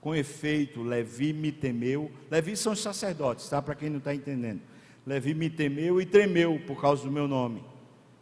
[0.00, 2.10] Com efeito, Levi me temeu.
[2.30, 3.62] Levi são os sacerdotes, tá?
[3.62, 4.60] Para quem não está entendendo.
[5.06, 7.62] Levi me temeu e tremeu por causa do meu nome.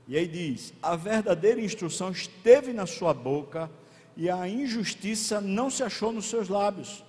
[0.09, 3.71] E aí diz: a verdadeira instrução esteve na sua boca
[4.17, 7.05] e a injustiça não se achou nos seus lábios.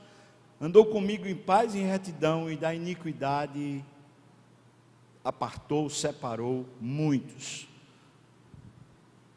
[0.60, 3.84] Andou comigo em paz e em retidão, e da iniquidade
[5.24, 7.68] apartou, separou muitos.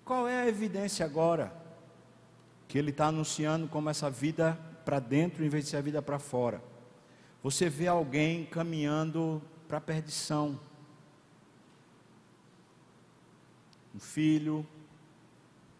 [0.05, 1.53] Qual é a evidência agora?
[2.69, 6.01] Que ele está anunciando como essa vida para dentro em vez de ser a vida
[6.01, 6.63] para fora.
[7.43, 10.59] Você vê alguém caminhando para a perdição,
[13.97, 14.67] um filho,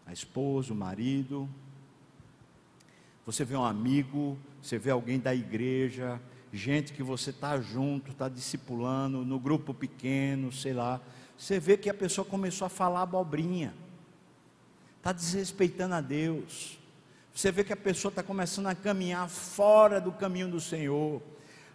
[0.03, 1.47] a esposa, o marido.
[3.27, 6.19] Você vê um amigo, você vê alguém da igreja,
[6.51, 10.99] gente que você está junto, está discipulando, no grupo pequeno, sei lá.
[11.37, 13.75] Você vê que a pessoa começou a falar abobrinha,
[14.97, 16.79] está desrespeitando a Deus.
[17.31, 21.21] Você vê que a pessoa está começando a caminhar fora do caminho do Senhor.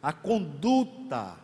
[0.03, 1.37] A conduta,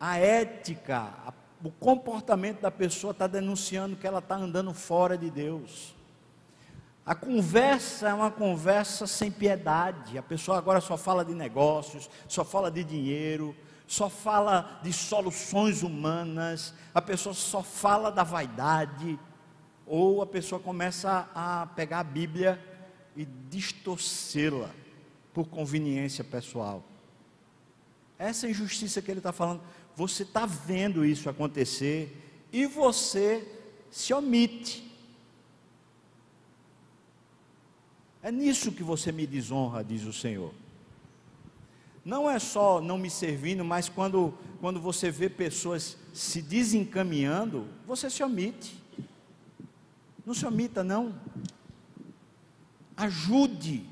[0.00, 1.30] a ética, a
[1.64, 5.94] o comportamento da pessoa está denunciando que ela está andando fora de Deus.
[7.06, 10.18] A conversa é uma conversa sem piedade.
[10.18, 13.56] A pessoa agora só fala de negócios, só fala de dinheiro,
[13.86, 19.18] só fala de soluções humanas, a pessoa só fala da vaidade.
[19.86, 22.62] Ou a pessoa começa a pegar a Bíblia
[23.16, 24.70] e distorcê-la
[25.32, 26.82] por conveniência pessoal.
[28.18, 29.60] Essa é injustiça que ele está falando
[29.96, 33.46] você está vendo isso acontecer e você
[33.90, 34.84] se omite.
[38.22, 40.52] É nisso que você me desonra, diz o Senhor.
[42.04, 48.10] Não é só não me servindo, mas quando, quando você vê pessoas se desencaminhando, você
[48.10, 48.78] se omite.
[50.24, 51.14] Não se omita, não.
[52.96, 53.86] ajude.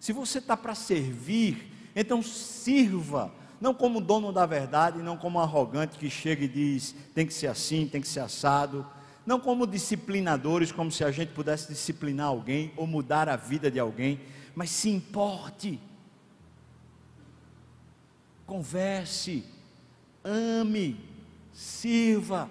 [0.00, 5.98] Se você está para servir, então sirva, não como dono da verdade, não como arrogante
[5.98, 8.86] que chega e diz tem que ser assim, tem que ser assado,
[9.26, 13.78] não como disciplinadores, como se a gente pudesse disciplinar alguém ou mudar a vida de
[13.78, 14.20] alguém,
[14.54, 15.78] mas se importe,
[18.46, 19.44] converse,
[20.24, 20.98] ame,
[21.52, 22.48] sirva,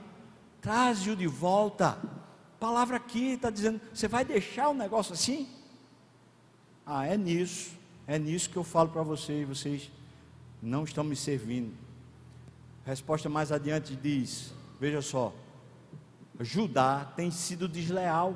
[0.62, 1.98] traze-o de volta.
[2.60, 5.48] Palavra aqui está dizendo: você vai deixar o negócio assim?
[6.86, 7.72] Ah, é nisso,
[8.06, 9.92] é nisso que eu falo para vocês, vocês
[10.62, 11.74] não estão me servindo.
[12.86, 15.34] Resposta mais adiante diz: veja só,
[16.40, 18.36] Judá tem sido desleal,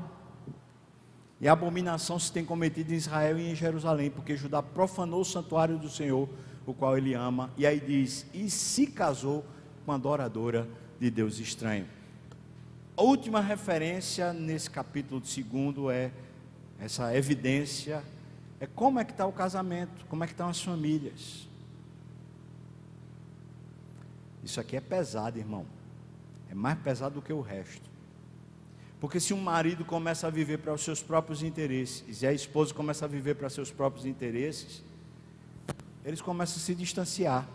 [1.39, 5.77] e abominação se tem cometido em Israel e em Jerusalém, porque Judá profanou o santuário
[5.77, 6.29] do Senhor,
[6.65, 9.45] o qual ele ama, e aí diz: e se casou
[9.85, 10.67] com a adoradora
[10.99, 11.87] de Deus estranho.
[12.95, 16.11] A última referência nesse capítulo segundo é
[16.79, 18.03] essa evidência
[18.59, 21.47] é como é que está o casamento, como é que estão as famílias.
[24.43, 25.65] Isso aqui é pesado, irmão.
[26.49, 27.89] É mais pesado do que o resto.
[28.99, 32.73] Porque se um marido começa a viver para os seus próprios interesses e a esposa
[32.73, 34.83] começa a viver para seus próprios interesses,
[36.05, 37.47] eles começam a se distanciar.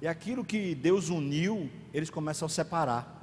[0.00, 3.18] E aquilo que Deus uniu, eles começam a separar.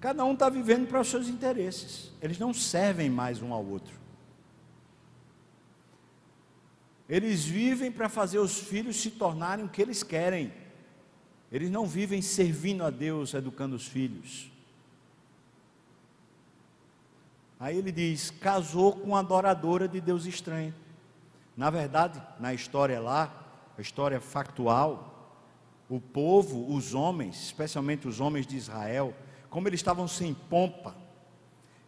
[0.00, 2.12] Cada um está vivendo para os seus interesses.
[2.20, 3.98] Eles não servem mais um ao outro.
[7.08, 10.52] Eles vivem para fazer os filhos se tornarem o que eles querem.
[11.50, 14.50] Eles não vivem servindo a Deus, educando os filhos.
[17.58, 20.74] Aí ele diz: casou com adoradora de Deus estranho.
[21.56, 25.32] Na verdade, na história lá, a história factual,
[25.88, 29.14] o povo, os homens, especialmente os homens de Israel,
[29.48, 30.96] como eles estavam sem pompa,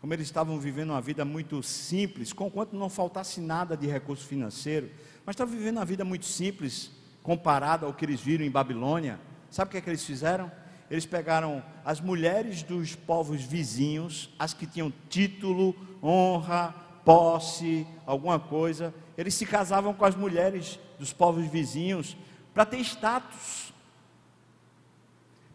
[0.01, 4.25] como eles estavam vivendo uma vida muito simples, com quanto não faltasse nada de recurso
[4.25, 4.89] financeiro,
[5.25, 6.93] mas estavam vivendo uma vida muito simples
[7.23, 9.19] comparada ao que eles viram em Babilônia.
[9.51, 10.51] Sabe o que é que eles fizeram?
[10.91, 16.75] Eles pegaram as mulheres dos povos vizinhos, as que tinham título, honra,
[17.05, 22.17] posse, alguma coisa, eles se casavam com as mulheres dos povos vizinhos
[22.53, 23.73] para ter status.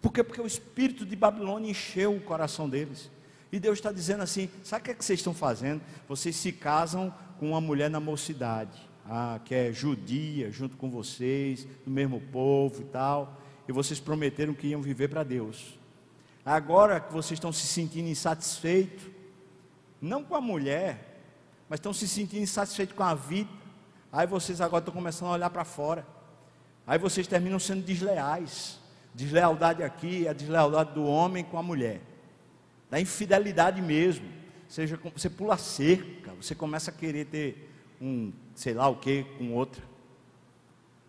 [0.02, 0.24] Por quê?
[0.24, 3.12] Porque o espírito de Babilônia encheu o coração deles.
[3.52, 5.82] E Deus está dizendo assim: sabe o que, é que vocês estão fazendo?
[6.08, 11.68] Vocês se casam com uma mulher na mocidade, ah, que é judia, junto com vocês,
[11.86, 13.38] do mesmo povo e tal,
[13.72, 15.80] e vocês prometeram que iam viver para Deus.
[16.46, 19.04] Agora que vocês estão se sentindo insatisfeitos,
[20.02, 21.24] não com a mulher,
[21.70, 23.50] mas estão se sentindo insatisfeitos com a vida,
[24.12, 26.06] aí vocês agora estão começando a olhar para fora,
[26.86, 28.80] aí vocês terminam sendo desleais.
[29.14, 32.02] Deslealdade aqui a deslealdade do homem com a mulher
[32.92, 34.28] da infidelidade mesmo.
[34.68, 39.54] Seja, você pula cerca, você começa a querer ter um, sei lá o que, com
[39.54, 39.82] outra.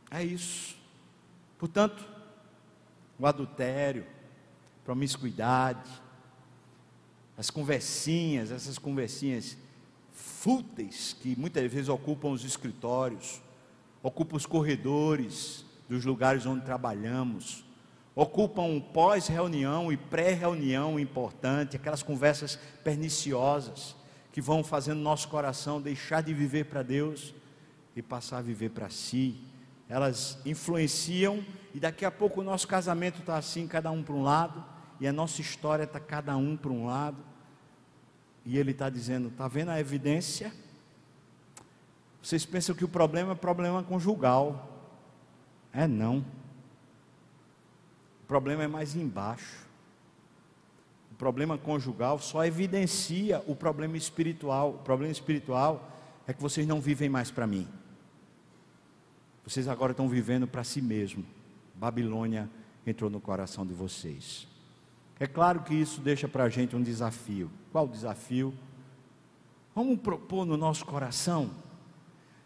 [0.08, 0.76] É isso.
[1.58, 2.11] Portanto,
[3.22, 4.04] o adultério,
[4.84, 5.88] promiscuidade,
[7.38, 9.56] as conversinhas, essas conversinhas
[10.10, 13.40] fúteis que muitas vezes ocupam os escritórios,
[14.02, 17.64] ocupam os corredores dos lugares onde trabalhamos,
[18.12, 23.94] ocupam pós-reunião e pré-reunião importante, aquelas conversas perniciosas
[24.32, 27.32] que vão fazendo nosso coração deixar de viver para Deus
[27.94, 29.36] e passar a viver para si.
[29.88, 31.44] Elas influenciam
[31.74, 34.64] e daqui a pouco o nosso casamento está assim, cada um para um lado,
[35.00, 37.18] e a nossa história está cada um para um lado.
[38.44, 40.52] E ele está dizendo: está vendo a evidência?
[42.22, 44.68] Vocês pensam que o problema é problema conjugal.
[45.72, 46.24] É não
[48.32, 49.66] problema é mais embaixo.
[51.10, 54.70] O problema conjugal só evidencia o problema espiritual.
[54.70, 55.86] O problema espiritual
[56.26, 57.68] é que vocês não vivem mais para mim.
[59.44, 61.22] Vocês agora estão vivendo para si mesmo.
[61.82, 62.48] Babilônia
[62.86, 64.46] entrou no coração de vocês.
[65.18, 67.50] É claro que isso deixa para a gente um desafio.
[67.72, 68.54] Qual o desafio?
[69.74, 71.50] Vamos propor no nosso coração,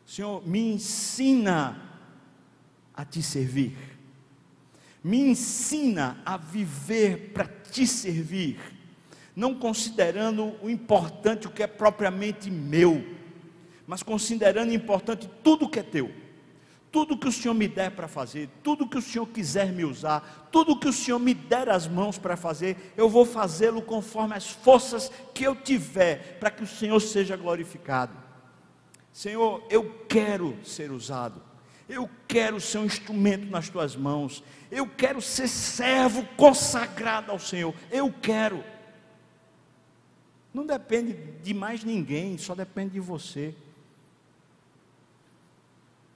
[0.06, 1.82] Senhor, me ensina
[2.94, 3.76] a te servir
[5.06, 8.58] me ensina a viver para te servir,
[9.36, 13.06] não considerando o importante o que é propriamente meu,
[13.86, 16.10] mas considerando importante tudo que é teu.
[16.96, 20.48] Tudo que o Senhor me der para fazer, tudo que o Senhor quiser me usar,
[20.50, 24.48] tudo que o Senhor me der as mãos para fazer, eu vou fazê-lo conforme as
[24.48, 28.16] forças que eu tiver, para que o Senhor seja glorificado.
[29.12, 31.42] Senhor, eu quero ser usado
[31.88, 34.42] eu quero ser um instrumento nas tuas mãos.
[34.70, 37.72] Eu quero ser servo consagrado ao Senhor.
[37.90, 38.64] Eu quero.
[40.52, 43.54] Não depende de mais ninguém, só depende de você.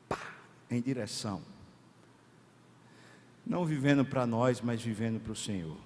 [0.09, 0.18] Pá,
[0.70, 1.42] em direção.
[3.46, 5.76] Não vivendo para nós, mas vivendo para o Senhor.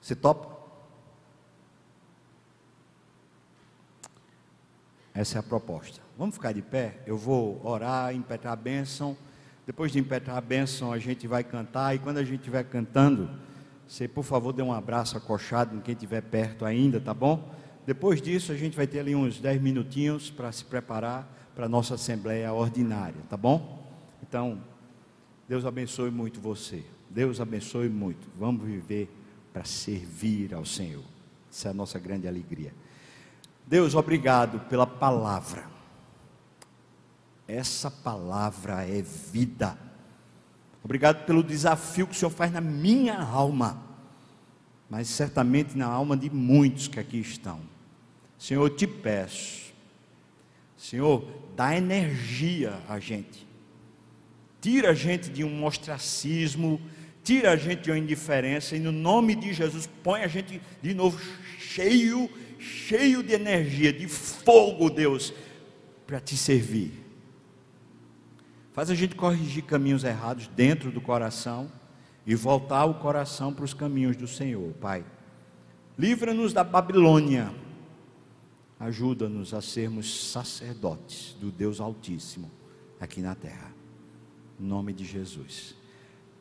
[0.00, 0.56] Você topa?
[5.14, 6.02] Essa é a proposta.
[6.18, 7.00] Vamos ficar de pé?
[7.06, 9.16] Eu vou orar, impetrar a bênção.
[9.66, 11.94] Depois de impetrar a bênção, a gente vai cantar.
[11.94, 13.30] E quando a gente estiver cantando,
[13.88, 17.55] você, por favor, dê um abraço acochado em quem estiver perto ainda, tá bom?
[17.86, 21.68] Depois disso, a gente vai ter ali uns 10 minutinhos para se preparar para a
[21.68, 23.86] nossa assembleia ordinária, tá bom?
[24.20, 24.60] Então,
[25.48, 26.84] Deus abençoe muito você.
[27.08, 28.28] Deus abençoe muito.
[28.36, 29.08] Vamos viver
[29.52, 31.04] para servir ao Senhor.
[31.48, 32.74] Essa é a nossa grande alegria.
[33.64, 35.64] Deus, obrigado pela palavra.
[37.46, 39.78] Essa palavra é vida.
[40.82, 43.80] Obrigado pelo desafio que o Senhor faz na minha alma,
[44.90, 47.75] mas certamente na alma de muitos que aqui estão.
[48.38, 49.72] Senhor, te peço,
[50.76, 51.26] Senhor,
[51.56, 53.46] dá energia a gente,
[54.60, 56.80] tira a gente de um ostracismo,
[57.24, 60.94] tira a gente de uma indiferença, e no nome de Jesus, põe a gente de
[60.94, 61.18] novo
[61.58, 65.32] cheio cheio de energia, de fogo, Deus,
[66.06, 66.92] para te servir.
[68.72, 71.70] Faz a gente corrigir caminhos errados dentro do coração
[72.26, 75.04] e voltar o coração para os caminhos do Senhor, Pai.
[75.98, 77.52] Livra-nos da Babilônia.
[78.78, 82.50] Ajuda-nos a sermos sacerdotes do Deus Altíssimo
[83.00, 83.72] aqui na terra.
[84.60, 85.74] Em nome de Jesus.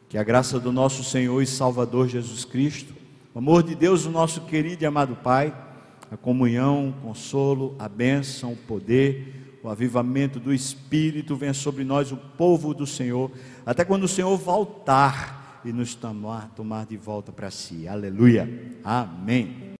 [0.09, 2.93] Que a graça do nosso Senhor e Salvador Jesus Cristo,
[3.33, 5.55] o amor de Deus, o nosso querido e amado Pai,
[6.11, 12.11] a comunhão, o consolo, a bênção, o poder, o avivamento do Espírito venha sobre nós,
[12.11, 13.31] o povo do Senhor,
[13.65, 17.87] até quando o Senhor voltar e nos tomar, tomar de volta para si.
[17.87, 18.47] Aleluia.
[18.83, 19.74] Amém.